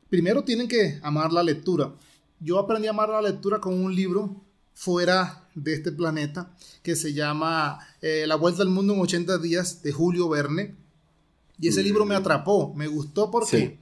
primero 0.09 0.43
tienen 0.43 0.67
que 0.67 0.99
amar 1.01 1.33
la 1.33 1.43
lectura. 1.43 1.93
Yo 2.39 2.59
aprendí 2.59 2.87
a 2.87 2.91
amar 2.91 3.09
la 3.09 3.21
lectura 3.21 3.59
con 3.59 3.73
un 3.73 3.95
libro 3.95 4.43
fuera 4.73 5.44
de 5.55 5.73
este 5.73 5.91
planeta 5.91 6.55
que 6.83 6.95
se 6.95 7.13
llama 7.13 7.79
eh, 8.01 8.25
La 8.27 8.35
Vuelta 8.35 8.61
al 8.61 8.69
Mundo 8.69 8.93
en 8.93 8.99
80 8.99 9.37
días 9.39 9.81
de 9.81 9.91
Julio 9.91 10.29
Verne. 10.29 10.75
Y 11.59 11.69
ese 11.69 11.81
libro 11.81 12.05
me 12.05 12.15
atrapó, 12.15 12.73
me 12.75 12.87
gustó 12.87 13.31
porque 13.31 13.79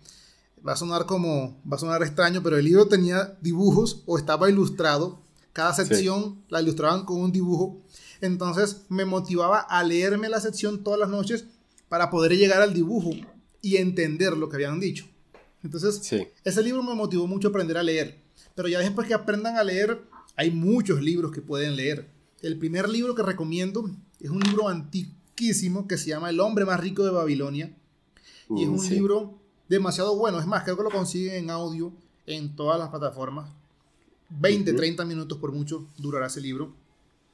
va 0.65 0.73
a 0.73 0.77
sonar 0.77 1.05
como, 1.05 1.59
va 1.69 1.75
a 1.75 1.79
sonar 1.79 2.03
extraño, 2.03 2.41
pero 2.43 2.57
el 2.57 2.65
libro 2.65 2.87
tenía 2.87 3.35
dibujos 3.41 4.03
o 4.05 4.17
estaba 4.17 4.49
ilustrado. 4.49 5.19
Cada 5.51 5.73
sección 5.73 6.43
la 6.49 6.61
ilustraban 6.61 7.05
con 7.05 7.19
un 7.19 7.31
dibujo. 7.31 7.81
Entonces 8.21 8.81
me 8.89 9.05
motivaba 9.05 9.59
a 9.59 9.83
leerme 9.83 10.29
la 10.29 10.39
sección 10.39 10.83
todas 10.83 10.99
las 10.99 11.09
noches 11.09 11.45
para 11.89 12.09
poder 12.09 12.37
llegar 12.37 12.61
al 12.61 12.73
dibujo 12.73 13.11
y 13.61 13.77
entender 13.77 14.37
lo 14.37 14.49
que 14.49 14.57
habían 14.57 14.79
dicho. 14.79 15.05
Entonces, 15.63 16.01
ese 16.43 16.63
libro 16.63 16.83
me 16.83 16.93
motivó 16.93 17.25
mucho 17.27 17.47
a 17.47 17.51
aprender 17.51 17.77
a 17.77 17.83
leer. 17.83 18.21
Pero 18.55 18.67
ya 18.67 18.79
después 18.79 19.07
que 19.07 19.13
aprendan 19.13 19.57
a 19.57 19.63
leer, 19.63 20.01
hay 20.35 20.51
muchos 20.51 21.01
libros 21.01 21.31
que 21.31 21.41
pueden 21.41 21.75
leer. 21.75 22.09
El 22.41 22.57
primer 22.57 22.89
libro 22.89 23.15
que 23.15 23.23
recomiendo 23.23 23.89
es 24.19 24.29
un 24.29 24.41
libro 24.41 24.67
antiquísimo 24.67 25.87
que 25.87 25.97
se 25.97 26.09
llama 26.09 26.29
El 26.29 26.39
hombre 26.39 26.65
más 26.65 26.79
rico 26.79 27.03
de 27.03 27.11
Babilonia. 27.11 27.75
Y 28.49 28.63
es 28.63 28.69
mm, 28.69 28.73
un 28.73 28.89
libro 28.89 29.33
demasiado 29.69 30.15
bueno. 30.15 30.39
Es 30.39 30.47
más, 30.47 30.63
creo 30.63 30.77
que 30.77 30.83
lo 30.83 30.89
consiguen 30.89 31.35
en 31.35 31.49
audio 31.49 31.93
en 32.25 32.55
todas 32.55 32.79
las 32.79 32.89
plataformas. 32.89 33.49
20, 34.29 34.73
30 34.73 35.05
minutos 35.05 35.37
por 35.37 35.51
mucho 35.51 35.87
durará 35.97 36.27
ese 36.27 36.41
libro. 36.41 36.73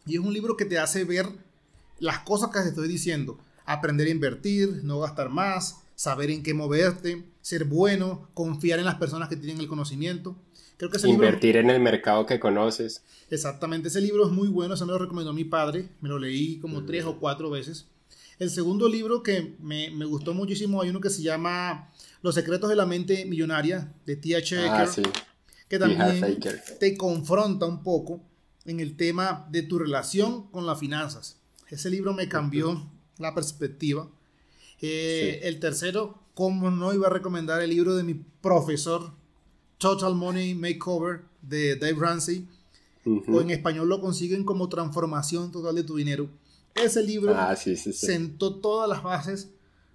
Y 0.06 0.16
es 0.16 0.20
un 0.20 0.34
libro 0.34 0.58
que 0.58 0.66
te 0.66 0.80
hace 0.80 1.04
ver 1.04 1.28
las 2.00 2.20
cosas 2.20 2.50
que 2.50 2.60
te 2.62 2.70
estoy 2.70 2.88
diciendo. 2.88 3.38
Aprender 3.66 4.08
a 4.08 4.12
invertir, 4.12 4.82
no 4.84 5.00
gastar 5.00 5.30
más, 5.30 5.82
saber 5.96 6.32
en 6.32 6.44
qué 6.44 6.54
moverte, 6.54 7.26
ser 7.42 7.66
bueno, 7.66 8.28
confiar 8.34 8.80
en 8.80 8.86
las 8.86 8.96
personas 8.96 9.30
que 9.30 9.36
tienen 9.36 9.60
el 9.60 9.68
conocimiento. 9.68 10.36
Creo 10.80 10.90
que 10.90 11.10
Invertir 11.10 11.58
en 11.58 11.70
el 11.70 11.82
mercado 11.82 12.26
que 12.26 12.40
conoces. 12.40 13.04
Exactamente, 13.30 13.90
ese 13.90 14.00
libro 14.00 14.26
es 14.26 14.32
muy 14.32 14.48
bueno, 14.48 14.78
se 14.78 14.86
me 14.86 14.94
lo 14.94 14.98
recomendó 14.98 15.34
mi 15.34 15.44
padre, 15.44 15.90
me 16.00 16.08
lo 16.08 16.18
leí 16.18 16.58
como 16.60 16.86
tres 16.86 17.04
o 17.04 17.20
cuatro 17.20 17.50
veces. 17.50 17.88
El 18.40 18.50
segundo 18.50 18.88
libro 18.88 19.22
que 19.22 19.58
me, 19.60 19.90
me, 19.90 20.06
gustó 20.06 20.34
muchísimo, 20.34 20.82
hay 20.82 20.90
uno 20.90 21.02
que 21.02 21.10
se 21.10 21.22
llama 21.22 21.92
Los 22.22 22.36
secretos 22.36 22.70
de 22.70 22.78
la 22.78 22.86
mente 22.86 23.26
millonaria, 23.26 23.94
de 24.06 24.16
T.H. 24.16 24.70
Ah, 24.70 24.88
sí. 24.88 25.02
que 25.68 25.80
también 25.80 26.40
te 26.80 26.96
confronta 26.96 27.66
un 27.66 27.84
poco 27.84 28.22
en 28.64 28.80
el 28.80 28.96
tema 28.96 29.50
de 29.52 29.64
tu 29.64 29.80
relación 29.80 30.50
con 30.50 30.66
las 30.66 30.80
finanzas. 30.80 31.42
Ese 31.68 31.90
libro 31.90 32.14
me 32.14 32.30
cambió 32.30 32.90
la 33.18 33.36
perspectiva. 33.36 34.08
Eh, 34.80 35.42
el 35.44 35.60
tercero, 35.60 36.24
como 36.34 36.72
no 36.72 36.94
iba 36.94 37.08
a 37.08 37.10
recomendar 37.10 37.62
el 37.62 37.72
libro 37.72 37.98
de 37.98 38.04
mi 38.04 38.14
profesor, 38.14 39.19
Total 39.80 40.14
Money 40.14 40.54
Makeover, 40.54 41.22
de 41.42 41.78
Dave 41.78 41.96
Ramsey, 41.98 42.48
o 43.06 43.42
en 43.42 43.50
español 43.50 43.90
lo 43.90 44.02
consiguen 44.02 44.44
como 44.44 44.70
Transformación 44.70 45.52
Total 45.52 45.74
de 45.74 45.84
tu 45.84 45.96
Dinero. 45.96 46.30
Ese 46.76 47.02
libro 47.02 47.34
ah, 47.36 47.56
sentó 47.56 48.60
todas 48.60 48.88
las 48.88 49.02
bases 49.02 49.50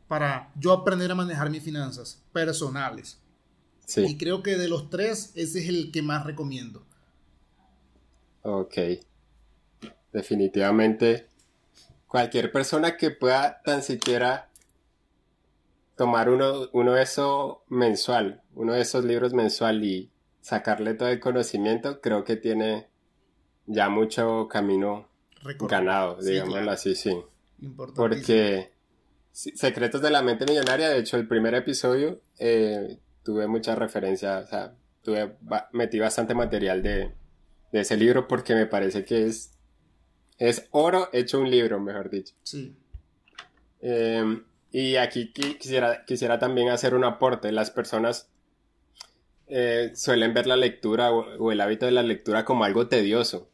para 0.08 0.50
yo 0.58 0.72
aprender 0.72 1.10
a 1.10 1.14
manejar 1.14 1.50
mis 1.50 1.62
finanzas 1.62 2.22
personales. 2.32 3.18
Y 3.96 4.16
creo 4.16 4.42
que 4.42 4.56
de 4.56 4.68
los 4.68 4.88
tres, 4.88 5.32
ese 5.34 5.60
es 5.60 5.68
el 5.68 5.92
que 5.92 6.02
más 6.02 6.24
recomiendo. 6.24 6.82
Ok. 8.42 8.78
Definitivamente, 10.12 11.28
cualquier 12.06 12.50
persona 12.50 12.96
que 12.96 13.10
pueda 13.10 13.60
tan 13.62 13.82
siquiera 13.82 14.48
tomar 15.96 16.30
uno, 16.30 16.68
uno 16.72 16.92
de 16.92 17.02
esos 17.02 17.58
mensual, 17.68 18.42
uno 18.54 18.72
de 18.72 18.80
esos 18.80 19.04
libros 19.04 19.34
mensual 19.34 19.84
y 19.84 20.10
sacarle 20.40 20.94
todo 20.94 21.08
el 21.08 21.20
conocimiento, 21.20 22.00
creo 22.00 22.24
que 22.24 22.36
tiene 22.36 22.88
ya 23.66 23.88
mucho 23.88 24.48
camino 24.48 25.08
ganado, 25.68 26.18
digámoslo 26.22 26.70
así, 26.70 26.94
sí. 26.94 27.16
Porque 27.94 28.74
Secretos 29.32 30.00
de 30.00 30.10
la 30.10 30.22
Mente 30.22 30.46
Millonaria, 30.46 30.88
de 30.88 30.98
hecho, 30.98 31.16
el 31.16 31.26
primer 31.26 31.54
episodio 31.54 32.20
eh, 32.38 32.98
tuve 33.24 33.48
mucha 33.48 33.74
referencia, 33.74 34.38
o 34.38 34.46
sea, 34.46 34.74
tuve, 35.02 35.36
metí 35.72 35.98
bastante 35.98 36.34
material 36.34 36.82
de, 36.82 37.12
de 37.72 37.80
ese 37.80 37.96
libro 37.96 38.28
porque 38.28 38.54
me 38.54 38.66
parece 38.66 39.04
que 39.04 39.26
es, 39.26 39.50
es 40.38 40.68
oro 40.70 41.08
hecho 41.12 41.40
un 41.40 41.50
libro, 41.50 41.80
mejor 41.80 42.10
dicho. 42.10 42.34
Sí. 42.44 42.76
Em, 43.80 44.44
y 44.70 44.96
aquí 44.96 45.32
quisiera, 45.32 46.04
quisiera 46.04 46.38
también 46.38 46.68
hacer 46.68 46.94
un 46.94 47.04
aporte. 47.04 47.50
Las 47.50 47.72
personas 47.72 48.30
eh, 49.56 49.92
suelen 49.94 50.34
ver 50.34 50.46
la 50.46 50.56
lectura 50.56 51.12
o, 51.12 51.52
el 51.52 51.60
hábito 51.60 51.86
de 51.86 51.92
la 51.92 52.02
lectura 52.02 52.44
como 52.44 52.64
algo 52.64 52.88
tedioso, 52.88 53.48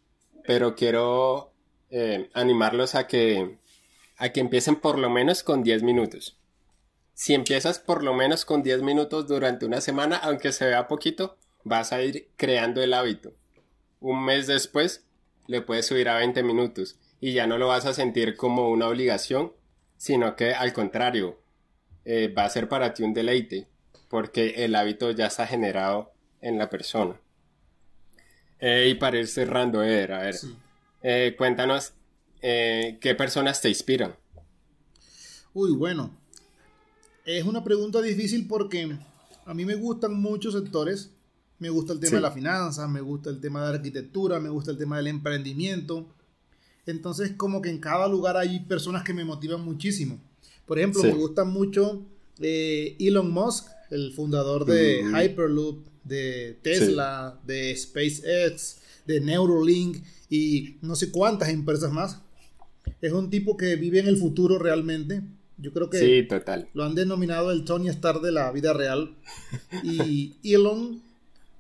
pero 0.45 0.75
quiero 0.75 1.53
eh, 1.91 2.31
animarlos 2.33 2.95
a 2.95 3.07
que, 3.07 3.59
a 4.17 4.31
que 4.31 4.41
empiecen 4.41 4.77
por 4.77 4.99
lo 4.99 5.11
menos 5.11 5.43
con 5.43 5.63
10 5.63 5.83
minutos. 5.83 6.39
Si 7.13 7.35
empiezas 7.35 7.79
por 7.79 8.03
lo 8.03 8.15
menos 8.15 8.45
con 8.45 8.63
10 8.63 8.83
minutos 8.83 9.27
durante 9.27 9.67
una 9.67 9.83
semana, 9.83 10.17
aunque 10.17 10.53
se 10.53 10.67
vea 10.67 10.89
poquito, 10.89 11.37
vas 11.65 11.93
a 11.93 12.03
ir 12.03 12.29
creando 12.37 12.83
el 12.83 12.95
hábito 12.95 13.35
un 14.01 14.25
mes 14.25 14.47
después 14.47 15.05
le 15.47 15.61
puedes 15.61 15.87
subir 15.87 16.09
a 16.09 16.17
20 16.17 16.43
minutos 16.43 16.99
y 17.21 17.33
ya 17.35 17.47
no 17.47 17.59
lo 17.59 17.69
vas 17.69 17.87
a 17.87 17.95
sentir 17.95 18.37
como 18.37 18.71
una 18.71 18.89
obligación, 18.89 19.53
sino 19.97 20.37
que 20.37 20.55
al 20.55 20.73
contrario, 20.73 21.39
eh, 22.05 22.29
va 22.29 22.45
a 22.45 22.51
ser 22.51 22.69
para 22.69 22.95
ti 22.95 23.03
un 23.03 23.13
deleite, 23.13 23.69
porque 24.11 24.64
el 24.64 24.75
hábito 24.75 25.11
ya 25.12 25.29
está 25.29 25.46
generado 25.46 26.12
en 26.42 26.59
la 26.59 26.68
persona. 26.68 27.18
Eh, 28.59 28.88
y 28.90 28.94
para 28.96 29.18
ir 29.18 29.29
cerrando, 29.29 29.83
Eder, 29.83 30.12
a 30.12 30.18
ver, 30.18 30.37
eh, 31.03 31.35
cuéntanos 31.38 31.94
qué 32.42 33.14
personas 33.16 33.62
te 33.62 33.70
inspiran. 33.70 34.14
Uy, 35.55 35.70
bueno, 35.73 36.14
es 37.25 37.44
una 37.44 37.64
pregunta 37.64 38.03
difícil 38.03 38.46
porque 38.46 38.99
a 39.46 39.55
mí 39.55 39.64
me 39.64 39.77
gustan 39.77 40.12
muchos 40.12 40.53
sectores 40.53 41.11
me 41.61 41.68
gusta 41.68 41.92
el 41.92 42.01
tema 42.01 42.16
de 42.16 42.23
la 42.23 42.33
finanza, 42.33 42.88
me 42.88 43.03
gusta 43.03 43.29
el 43.31 43.38
tema 43.38 43.61
de 43.61 43.68
la 43.68 43.75
arquitectura, 43.77 44.40
me 44.40 44.49
gusta 44.49 44.70
el 44.70 44.79
tema 44.79 44.96
del 44.96 45.09
emprendimiento. 45.09 46.07
Entonces, 46.87 47.33
como 47.37 47.61
que 47.61 47.68
en 47.68 47.79
cada 47.79 48.09
lugar 48.09 48.38
hay 48.38 48.61
personas 48.61 49.05
que 49.05 49.12
me 49.12 49.25
motivan 49.25 49.62
muchísimo. 49.62 50.18
Por 50.66 50.79
ejemplo, 50.79 51.03
me 51.03 51.12
gusta 51.12 51.44
mucho 51.44 52.03
eh, 52.40 52.96
Elon 52.99 53.31
Musk, 53.31 53.68
el 53.90 54.12
fundador 54.12 54.64
de 54.64 55.03
Hyperloop, 55.03 55.87
de 56.05 56.59
Tesla, 56.62 57.38
de 57.46 57.76
SpaceX, 57.76 58.79
de 59.07 59.20
Neuralink 59.20 59.98
y 60.29 60.76
no 60.83 60.94
sé 60.94 61.11
cuántas 61.11 61.48
empresas 61.48 61.92
más. 61.92 62.20
Es 63.00 63.12
un 63.12 63.31
tipo 63.31 63.57
que 63.57 63.76
vive 63.76 64.00
en 64.00 64.09
el 64.09 64.16
futuro 64.16 64.59
realmente. 64.59 65.22
Yo 65.59 65.72
creo 65.72 65.90
que 65.90 65.98
sí, 65.98 66.26
total. 66.26 66.68
lo 66.72 66.85
han 66.85 66.94
denominado 66.94 67.50
el 67.50 67.64
Tony 67.64 67.88
Stark 67.88 68.22
de 68.22 68.33
la 68.33 68.50
vida 68.53 68.72
real. 68.72 69.16
Y 69.83 70.37
Elon 70.42 71.03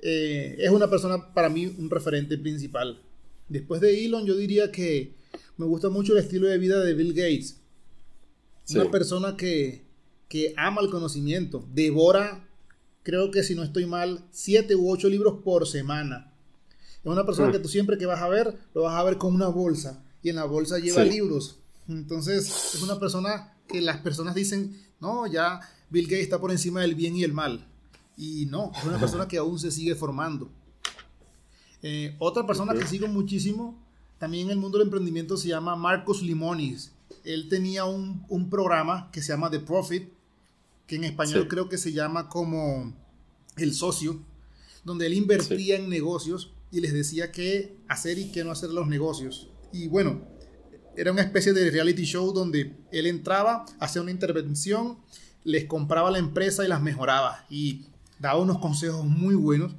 eh, 0.02 0.56
es 0.58 0.70
una 0.70 0.88
persona 0.88 1.32
para 1.34 1.48
mí 1.48 1.66
un 1.66 1.90
referente 1.90 2.38
principal. 2.38 3.00
Después 3.48 3.80
de 3.80 4.04
Elon, 4.04 4.24
yo 4.24 4.36
diría 4.36 4.70
que 4.70 5.12
me 5.56 5.66
gusta 5.66 5.90
mucho 5.90 6.12
el 6.12 6.20
estilo 6.20 6.48
de 6.48 6.58
vida 6.58 6.80
de 6.80 6.94
Bill 6.94 7.12
Gates. 7.12 7.56
Una 8.70 8.90
persona 8.90 9.36
que, 9.36 9.82
que 10.30 10.54
ama 10.56 10.80
el 10.80 10.88
conocimiento, 10.88 11.68
devora, 11.74 12.48
creo 13.02 13.30
que 13.30 13.42
si 13.42 13.54
no 13.54 13.64
estoy 13.64 13.84
mal, 13.84 14.24
siete 14.30 14.76
u 14.76 14.90
ocho 14.90 15.08
libros 15.08 15.40
por 15.44 15.66
semana. 15.66 16.32
Es 17.04 17.06
una 17.06 17.26
persona 17.26 17.48
mm. 17.48 17.52
que 17.52 17.58
tú 17.58 17.68
siempre 17.68 17.98
que 17.98 18.06
vas 18.06 18.22
a 18.22 18.28
ver, 18.28 18.56
lo 18.72 18.82
vas 18.82 18.94
a 18.94 19.02
ver 19.02 19.18
con 19.18 19.34
una 19.34 19.48
bolsa 19.48 20.02
y 20.22 20.30
en 20.30 20.36
la 20.36 20.44
bolsa 20.44 20.78
lleva 20.78 21.04
libros. 21.04 21.58
Entonces, 21.88 22.74
es 22.74 22.80
una 22.80 22.98
persona 23.00 23.56
que 23.66 23.80
las 23.80 23.98
personas 23.98 24.34
dicen, 24.34 24.80
no, 25.00 25.26
ya 25.26 25.60
Bill 25.90 26.04
Gates 26.04 26.22
está 26.22 26.40
por 26.40 26.52
encima 26.52 26.80
del 26.80 26.94
bien 26.94 27.16
y 27.16 27.24
el 27.24 27.32
mal. 27.32 27.66
Y 28.16 28.46
no, 28.46 28.70
es 28.78 28.84
una 28.84 29.00
persona 29.00 29.26
que 29.26 29.38
aún 29.38 29.58
se 29.58 29.72
sigue 29.72 29.96
formando. 29.96 30.48
Eh, 31.82 32.14
otra 32.20 32.46
persona 32.46 32.72
que 32.74 32.86
sigo 32.86 33.08
muchísimo, 33.08 33.82
también 34.18 34.46
en 34.46 34.52
el 34.52 34.58
mundo 34.58 34.78
del 34.78 34.86
emprendimiento, 34.86 35.36
se 35.36 35.48
llama 35.48 35.74
Marcos 35.74 36.22
Limonis. 36.22 36.92
Él 37.24 37.48
tenía 37.48 37.84
un, 37.84 38.48
programa 38.50 39.10
que 39.10 39.22
se 39.22 39.32
llama 39.32 39.50
The 39.50 39.60
Profit, 39.60 40.08
que 40.90 40.96
en 40.96 41.04
español 41.04 41.46
creo 41.46 41.68
que 41.68 41.78
se 41.78 41.92
llama 41.92 42.28
como 42.28 42.92
El 43.56 43.74
Socio, 43.74 44.20
donde 44.82 45.06
él 45.06 45.14
invertía 45.14 45.76
en 45.76 45.88
negocios 45.88 46.52
y 46.72 46.80
les 46.80 46.92
decía 46.92 47.30
qué 47.30 47.76
hacer 47.86 48.18
y 48.18 48.32
qué 48.32 48.42
no 48.42 48.50
hacer 48.50 48.70
los 48.70 48.88
negocios. 48.88 49.48
Y 49.72 49.86
bueno, 49.86 50.20
era 50.96 51.12
una 51.12 51.22
especie 51.22 51.52
de 51.52 51.70
reality 51.70 52.02
show 52.02 52.32
donde 52.32 52.76
él 52.90 53.06
entraba, 53.06 53.66
hacía 53.78 54.02
una 54.02 54.10
intervención, 54.10 54.98
les 55.44 55.66
compraba 55.66 56.10
la 56.10 56.18
empresa 56.18 56.64
y 56.64 56.68
las 56.68 56.82
mejoraba. 56.82 57.46
Y 57.48 57.84
daba 58.18 58.40
unos 58.40 58.58
consejos 58.58 59.04
muy 59.04 59.36
buenos. 59.36 59.72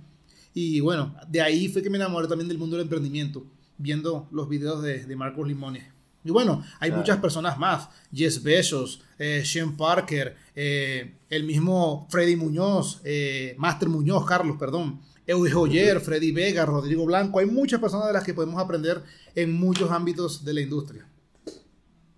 Y 0.54 0.80
bueno, 0.80 1.14
de 1.28 1.42
ahí 1.42 1.68
fue 1.68 1.82
que 1.82 1.90
me 1.90 1.98
enamoré 1.98 2.30
también 2.30 2.48
del 2.48 2.58
mundo 2.58 2.78
del 2.78 2.86
emprendimiento, 2.86 3.46
viendo 3.78 4.30
los 4.32 4.48
videos 4.48 4.82
de, 4.82 5.06
de 5.06 5.16
Marcos 5.18 5.46
Limones. 5.46 5.84
Y 6.24 6.32
bueno, 6.32 6.64
hay 6.80 6.92
muchas 6.92 7.18
personas 7.18 7.58
más. 7.58 7.90
Jess 8.14 8.44
Bezos, 8.44 9.02
eh, 9.18 9.44
Sean 9.44 9.76
Parker, 9.76 10.36
eh, 10.56 11.16
el 11.30 11.44
mismo 11.44 12.08
Freddy 12.10 12.36
Muñoz, 12.36 13.02
eh, 13.04 13.56
Master 13.58 13.90
Muñoz, 13.90 14.26
Carlos, 14.26 14.58
perdón. 14.60 15.02
Joyer, 15.28 16.02
Freddy 16.02 16.32
Vega, 16.32 16.66
Rodrigo 16.66 17.06
Blanco. 17.06 17.40
Hay 17.40 17.46
muchas 17.46 17.80
personas 17.80 18.08
de 18.08 18.14
las 18.14 18.24
que 18.24 18.34
podemos 18.34 18.62
aprender 18.62 19.02
en 19.34 19.54
muchos 19.54 19.90
ámbitos 19.92 20.44
de 20.44 20.54
la 20.54 20.62
industria. 20.62 21.06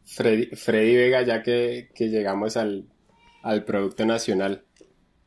Freddy, 0.05 0.95
Vega, 0.95 1.21
ya 1.21 1.43
que, 1.43 1.89
llegamos 1.97 2.57
al, 2.57 2.87
al 3.43 3.65
Producto 3.65 4.05
Nacional, 4.05 4.63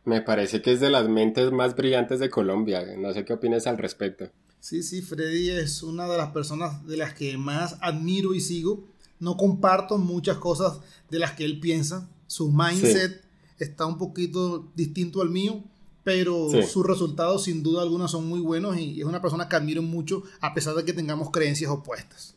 me 0.04 0.20
parece 0.20 0.62
que 0.62 0.72
es 0.72 0.80
de 0.80 0.90
las 0.90 1.08
mentes 1.08 1.50
más 1.52 1.74
brillantes 1.74 2.18
de 2.18 2.30
Colombia. 2.30 2.84
No 2.96 3.12
sé 3.12 3.24
qué 3.24 3.32
opinas 3.32 3.66
al 3.66 3.78
respecto. 3.78 4.30
Sí, 4.60 4.82
sí, 4.82 5.02
Freddy 5.02 5.50
es 5.50 5.82
una 5.82 6.08
de 6.08 6.18
las 6.18 6.30
personas 6.30 6.86
de 6.86 6.96
las 6.96 7.14
que 7.14 7.36
más 7.38 7.76
admiro 7.80 8.34
y 8.34 8.40
sigo. 8.40 8.84
No 9.20 9.36
comparto 9.36 9.98
muchas 9.98 10.38
cosas 10.38 10.80
de 11.10 11.18
las 11.18 11.32
que 11.32 11.44
él 11.44 11.60
piensa. 11.60 12.08
Su 12.26 12.50
mindset 12.50 13.24
está 13.58 13.86
un 13.86 13.98
poquito 13.98 14.70
distinto 14.74 15.22
al 15.22 15.30
mío, 15.30 15.62
pero 16.04 16.50
sus 16.62 16.86
resultados 16.86 17.44
sin 17.44 17.62
duda 17.62 17.82
alguna 17.82 18.08
son 18.08 18.26
muy 18.26 18.40
buenos 18.40 18.76
y 18.78 19.00
es 19.00 19.06
una 19.06 19.22
persona 19.22 19.48
que 19.48 19.56
admiro 19.56 19.82
mucho 19.82 20.22
a 20.40 20.54
pesar 20.54 20.74
de 20.74 20.84
que 20.84 20.92
tengamos 20.92 21.30
creencias 21.30 21.70
opuestas. 21.70 22.36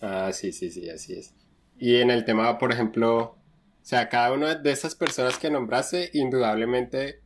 Ah, 0.00 0.30
sí, 0.32 0.52
sí, 0.52 0.70
sí, 0.70 0.88
así 0.88 1.14
es. 1.14 1.32
Y 1.78 1.96
en 1.96 2.10
el 2.10 2.24
tema, 2.24 2.58
por 2.58 2.72
ejemplo, 2.72 3.18
o 3.18 3.36
sea, 3.82 4.08
cada 4.08 4.32
una 4.32 4.54
de 4.54 4.70
esas 4.70 4.94
personas 4.94 5.38
que 5.38 5.50
nombraste, 5.50 6.10
indudablemente, 6.12 7.20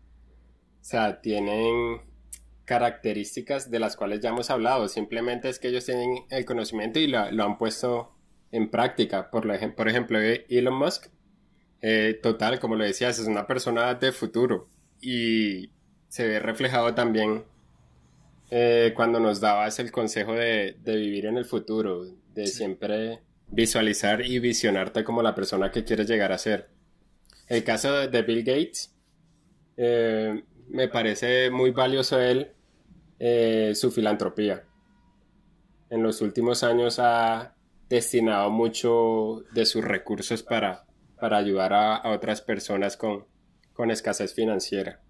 o 0.80 0.84
sea, 0.84 1.20
tienen 1.20 2.00
características 2.64 3.70
de 3.70 3.78
las 3.78 3.96
cuales 3.96 4.20
ya 4.20 4.30
hemos 4.30 4.50
hablado, 4.50 4.88
simplemente 4.88 5.48
es 5.48 5.58
que 5.58 5.68
ellos 5.68 5.84
tienen 5.84 6.24
el 6.30 6.44
conocimiento 6.44 6.98
y 6.98 7.06
lo, 7.06 7.18
han 7.18 7.58
puesto 7.58 8.14
en 8.50 8.70
práctica. 8.70 9.30
Por, 9.30 9.46
por 9.74 9.88
ejemplo, 9.88 10.20
eh, 10.20 10.46
Elon 10.48 10.74
Musk, 10.74 11.06
eh, 11.80 12.18
total, 12.22 12.60
como 12.60 12.76
lo 12.76 12.84
decías, 12.84 13.18
es 13.18 13.26
una 13.26 13.46
persona 13.46 13.94
de 13.94 14.12
futuro 14.12 14.68
y 15.00 15.70
se 16.08 16.26
ve 16.26 16.38
reflejado 16.38 16.94
también 16.94 17.44
eh, 18.50 18.92
cuando 18.94 19.18
nos 19.18 19.40
dabas 19.40 19.78
el 19.80 19.90
consejo 19.90 20.34
de, 20.34 20.76
vivir 20.84 21.26
en 21.26 21.38
el 21.38 21.44
futuro, 21.44 22.04
de 22.34 22.46
siempre 22.46 23.20
visualizar 23.48 24.24
y 24.24 24.38
visionarte 24.38 25.04
como 25.04 25.22
la 25.22 25.34
persona 25.34 25.70
que 25.70 25.84
quieres 25.84 26.06
llegar 26.06 26.32
a 26.32 26.38
ser. 26.38 26.68
El 27.48 27.64
caso 27.64 28.06
de, 28.08 28.22
Bill 28.22 28.44
Gates, 28.44 28.94
me 30.68 30.88
parece 30.88 31.50
muy 31.50 31.70
valioso 31.70 32.20
él 32.20 32.52
eh, 33.18 33.72
su 33.74 33.90
filantropía. 33.90 34.64
En 35.90 36.02
los 36.02 36.20
últimos 36.22 36.64
años 36.64 36.98
ha 36.98 37.54
destinado 37.88 38.50
mucho 38.50 39.44
de 39.52 39.66
sus 39.66 39.84
recursos 39.84 40.42
para, 40.42 40.86
para 41.20 41.36
ayudar 41.36 41.72
a, 41.72 42.10
otras 42.10 42.40
personas 42.40 42.96
con, 42.96 43.26
con, 43.74 43.90
escasez 43.90 44.34
financiera. 44.34 45.02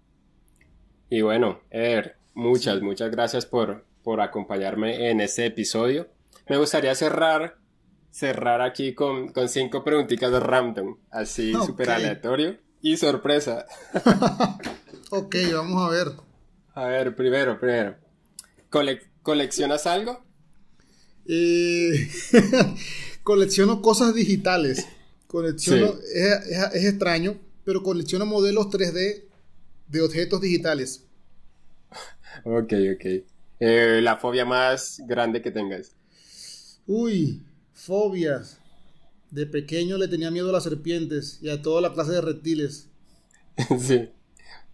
Y 1.09 1.21
bueno, 1.21 1.61
Eder, 1.69 2.17
muchas, 2.33 2.81
muchas 2.81 3.09
gracias 3.09 3.45
por, 3.45 3.85
por 4.03 4.19
acompañarme 4.19 5.09
en 5.09 5.21
este 5.21 5.45
episodio. 5.45 6.09
Me 6.49 6.57
gustaría 6.57 6.93
cerrar, 6.93 7.55
cerrar 8.11 8.61
aquí 8.61 8.93
con, 8.93 9.31
con 9.31 9.47
cinco 9.47 9.83
preguntitas 9.83 10.31
de 10.31 10.39
random, 10.39 10.97
así 11.09 11.53
súper 11.65 11.89
aleatorio 11.89 12.57
y 12.81 12.97
sorpresa. 12.97 13.65
ok, 15.13 15.35
vamos 15.53 15.81
a 15.81 15.89
ver. 15.89 16.11
A 16.73 16.85
ver, 16.87 17.15
primero, 17.15 17.59
primero. 17.59 17.95
¿Coleccionas 19.21 19.85
algo? 19.85 20.23
Eh, 21.27 22.09
colecciono 23.23 23.81
cosas 23.81 24.15
digitales. 24.15 24.87
Colecciono, 25.27 25.95
es, 26.13 26.85
extraño, 26.85 27.39
pero 27.63 27.83
colecciono 27.83 28.25
modelos 28.25 28.67
3D 28.67 29.23
de 29.87 30.01
objetos 30.01 30.41
digitales. 30.41 31.05
Ok, 32.43 32.73
ok. 32.95 33.05
Eh, 33.59 33.99
la 34.01 34.17
fobia 34.17 34.45
más 34.45 34.99
grande 35.05 35.41
que 35.41 35.51
tengas. 35.51 35.95
Uy, 36.87 37.43
fobias. 37.71 38.59
De 39.29 39.45
pequeño 39.45 39.97
le 39.97 40.07
tenía 40.07 40.31
miedo 40.31 40.49
a 40.49 40.53
las 40.53 40.63
serpientes 40.63 41.39
y 41.41 41.49
a 41.49 41.61
toda 41.61 41.81
la 41.81 41.93
clase 41.93 42.13
de 42.13 42.21
reptiles. 42.21 42.89
sí. 43.79 44.09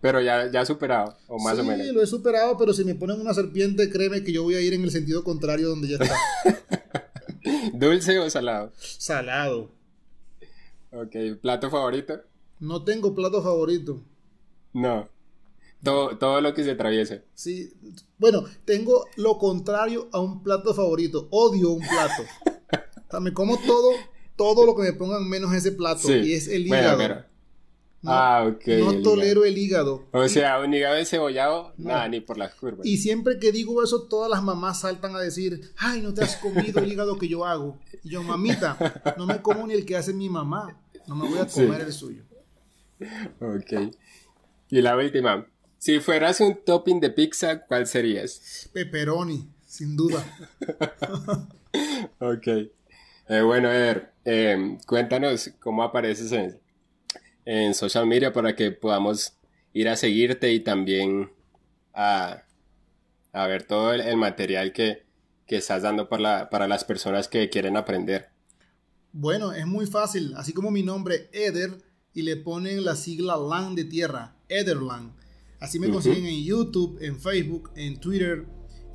Pero 0.02 0.22
ya, 0.22 0.50
ya 0.50 0.66
superado, 0.66 1.18
o 1.28 1.38
más 1.40 1.60
o 1.60 1.64
menos. 1.64 1.86
Sí, 1.86 1.94
lo 1.94 2.02
he 2.02 2.08
superado, 2.08 2.58
pero 2.58 2.74
si 2.74 2.86
me 2.86 2.96
ponen 2.96 3.20
una 3.20 3.34
serpiente, 3.34 3.90
créeme 3.90 4.24
que 4.24 4.32
yo 4.32 4.44
voy 4.44 4.56
a 4.56 4.62
ir 4.62 4.74
en 4.74 4.84
el 4.84 4.92
sentido 4.92 5.24
contrario 5.24 5.68
donde 5.68 5.90
ya 5.90 5.98
está. 5.98 6.16
¿Dulce 7.74 8.18
o 8.20 8.30
salado? 8.30 8.72
Salado. 8.78 9.72
Ok, 10.92 11.16
¿plato 11.42 11.70
favorito? 11.70 12.22
No 12.60 12.84
tengo 12.84 13.14
plato 13.14 13.44
favorito. 13.44 14.02
No. 14.74 15.10
Todo, 15.84 16.18
todo 16.18 16.42
lo 16.42 16.54
que 16.54 16.64
se 16.64 16.72
atraviese. 16.72 17.24
Sí. 17.34 17.74
Bueno, 18.18 18.44
tengo 18.66 19.06
lo 19.16 19.38
contrario 19.38 20.10
a 20.12 20.20
un 20.20 20.44
plato 20.44 20.74
favorito. 20.74 21.28
Odio 21.32 21.72
un 21.72 21.82
plato. 21.82 22.24
o 22.98 23.12
sea, 23.12 23.20
me 23.20 23.34
como 23.34 23.58
todo, 23.58 23.92
todo 24.36 24.66
lo 24.66 24.76
que 24.76 24.84
me 24.84 24.94
pongan 24.94 25.28
menos 25.28 25.54
ese 25.54 25.72
plato. 25.72 26.14
Y 26.14 26.34
es 26.34 26.48
el 26.48 26.68
hígado. 26.68 27.26
No, 28.02 28.12
ah, 28.12 28.46
ok. 28.48 28.68
No 28.80 29.02
tolero 29.02 29.44
el 29.44 29.58
hígado. 29.58 30.08
O 30.12 30.28
sea, 30.30 30.60
un 30.60 30.74
hígado 30.74 30.96
encebollado, 30.96 31.74
nada, 31.78 32.08
ni 32.08 32.22
por 32.22 32.38
las 32.38 32.56
curvas. 32.56 32.86
Y 32.86 32.98
siempre 32.98 33.40
que 33.40 33.52
digo 33.52 33.84
eso, 33.84 34.04
todas 34.04 34.30
las 34.30 34.42
mamás 34.42 34.82
saltan 34.82 35.16
a 35.16 35.20
decir, 35.20 35.74
ay, 35.78 36.02
no 36.02 36.14
te 36.14 36.24
has 36.24 36.38
comido 36.38 36.80
el 36.80 36.92
hígado 36.92 37.18
que 37.18 37.28
yo 37.28 37.46
hago. 37.46 37.78
Y 38.04 38.10
yo, 38.10 38.24
mamita, 38.24 39.16
no 39.18 39.26
me 39.26 39.42
como 39.42 39.68
ni 39.68 39.74
el 39.74 39.86
que 39.86 39.98
hace 39.98 40.14
mi 40.14 40.30
mamá. 40.30 40.80
No 41.08 41.16
me 41.16 41.28
voy 41.28 41.40
a 41.40 41.48
comer 41.48 41.82
el 41.82 41.92
suyo. 41.92 42.24
Ok. 43.40 43.94
Y 44.70 44.82
la 44.82 44.96
última. 44.96 45.48
Si 45.78 46.00
fueras 46.00 46.40
un 46.42 46.64
topping 46.64 47.00
de 47.00 47.10
pizza, 47.10 47.66
¿cuál 47.66 47.88
serías? 47.88 48.70
Pepperoni, 48.74 49.50
sin 49.66 49.96
duda. 49.96 50.24
ok. 52.20 52.48
Eh, 52.48 53.42
bueno, 53.42 53.72
Eder, 53.72 54.12
eh, 54.26 54.78
cuéntanos 54.86 55.52
cómo 55.60 55.84
apareces 55.84 56.32
en, 56.32 56.60
en 57.46 57.74
social 57.74 58.06
media 58.08 58.34
para 58.34 58.56
que 58.56 58.72
podamos 58.72 59.34
ir 59.74 59.90
a 59.90 59.96
seguirte 59.96 60.52
y 60.54 60.60
también 60.60 61.32
a, 61.94 62.44
ver 63.34 63.64
todo 63.64 63.94
el, 63.94 64.18
material 64.18 64.74
que, 64.74 65.08
estás 65.48 65.82
dando 65.82 66.10
para, 66.10 66.50
para 66.50 66.68
las 66.68 66.84
personas 66.84 67.28
que 67.28 67.50
quieren 67.50 67.76
aprender. 67.76 68.30
Bueno, 69.12 69.52
es 69.54 69.66
muy 69.66 69.88
fácil, 69.88 70.34
así 70.36 70.54
como 70.54 70.70
mi 70.70 70.84
nombre, 70.84 71.30
Eder, 71.34 71.82
y 72.14 72.22
le 72.22 72.38
ponen 72.38 72.86
la 72.86 72.96
sigla 72.96 73.38
LAN 73.38 73.76
de 73.76 73.86
tierra, 73.86 74.36
Ederland. 74.48 75.14
Así 75.60 75.80
me 75.80 75.90
consiguen 75.90 76.26
en 76.26 76.44
YouTube, 76.44 76.98
en 77.02 77.20
Facebook, 77.20 77.72
en 77.76 78.00
Twitter 78.00 78.46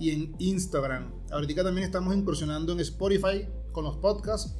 y 0.00 0.10
en 0.10 0.34
Instagram. 0.38 1.12
Ahorita 1.30 1.62
también 1.62 1.86
estamos 1.86 2.14
incursionando 2.16 2.72
en 2.72 2.80
Spotify 2.80 3.46
con 3.72 3.84
los 3.84 3.96
podcasts. 3.96 4.56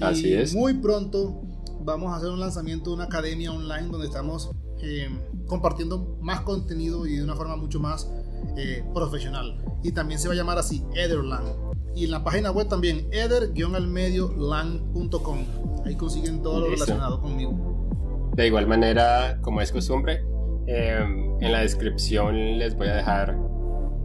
Así 0.00 0.34
es. 0.34 0.54
Muy 0.54 0.74
pronto 0.74 1.40
vamos 1.84 2.12
a 2.12 2.16
hacer 2.16 2.30
un 2.30 2.40
lanzamiento 2.40 2.90
de 2.90 2.96
una 2.96 3.04
academia 3.04 3.52
online 3.52 3.86
donde 3.88 4.06
estamos 4.06 4.50
eh, 4.82 5.08
compartiendo 5.46 6.18
más 6.20 6.40
contenido 6.40 7.06
y 7.06 7.16
de 7.16 7.24
una 7.24 7.36
forma 7.36 7.56
mucho 7.56 7.80
más 7.80 8.10
eh, 8.56 8.82
profesional. 8.94 9.62
Y 9.82 9.92
también 9.92 10.18
se 10.18 10.28
va 10.28 10.34
a 10.34 10.36
llamar 10.36 10.58
así, 10.58 10.82
Ederland. 10.94 11.74
Y 11.94 12.04
en 12.04 12.10
la 12.10 12.22
página 12.24 12.50
web 12.50 12.68
también, 12.68 13.06
eder-land.com. 13.12 15.38
Ahí 15.84 15.96
consiguen 15.96 16.42
todo 16.42 16.60
lo 16.60 16.70
relacionado 16.70 17.20
conmigo. 17.20 18.30
De 18.34 18.46
igual 18.48 18.66
manera, 18.66 19.38
como 19.42 19.60
es 19.60 19.70
costumbre, 19.70 20.24
em, 20.66 21.36
en 21.40 21.52
la 21.52 21.60
descripción 21.60 22.58
les 22.58 22.74
voy 22.74 22.88
a 22.88 22.96
dejar 22.96 23.38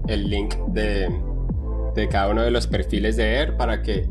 el 0.08 0.30
link 0.30 0.54
de, 0.68 1.10
de 1.96 2.08
cada 2.10 2.30
uno 2.30 2.44
de 2.44 2.52
los 2.52 2.68
perfiles 2.68 3.18
de 3.18 3.36
Eder 3.36 3.58
para 3.58 3.82
que 3.82 4.08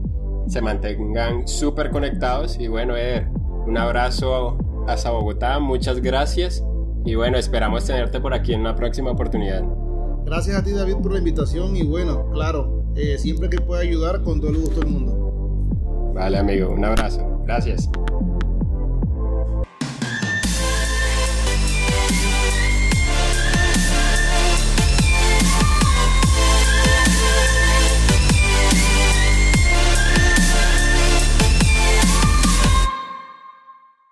se 0.48 0.60
mantengan 0.62 1.46
súper 1.46 1.90
conectados. 1.90 2.58
Y 2.58 2.68
bueno, 2.68 2.96
Eder, 2.96 3.28
un 3.66 3.76
abrazo 3.76 4.58
hasta 4.86 5.10
Bogotá, 5.10 5.58
muchas 5.58 6.00
gracias 6.00 6.64
y 7.04 7.14
bueno, 7.14 7.38
esperamos 7.38 7.84
tenerte 7.84 8.20
por 8.20 8.34
aquí 8.34 8.54
en 8.54 8.60
una 8.60 8.74
próxima 8.74 9.10
oportunidad. 9.10 9.62
Gracias 10.24 10.56
a 10.56 10.62
ti 10.62 10.72
David 10.72 10.96
por 10.96 11.12
la 11.12 11.18
invitación 11.18 11.76
y 11.76 11.82
bueno, 11.82 12.30
claro, 12.32 12.84
eh, 12.96 13.16
siempre 13.18 13.48
que 13.48 13.60
pueda 13.60 13.82
ayudar 13.82 14.22
con 14.22 14.40
todo 14.40 14.50
el 14.50 14.58
gusto 14.58 14.80
del 14.80 14.90
mundo. 14.90 16.12
Vale 16.14 16.38
amigo, 16.38 16.70
un 16.70 16.84
abrazo, 16.84 17.42
gracias. 17.46 17.88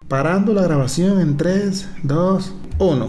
Parando 0.09 0.55
la 0.55 0.63
grabación 0.63 1.21
en 1.21 1.37
3, 1.37 1.89
2, 2.05 2.53
1. 2.79 3.09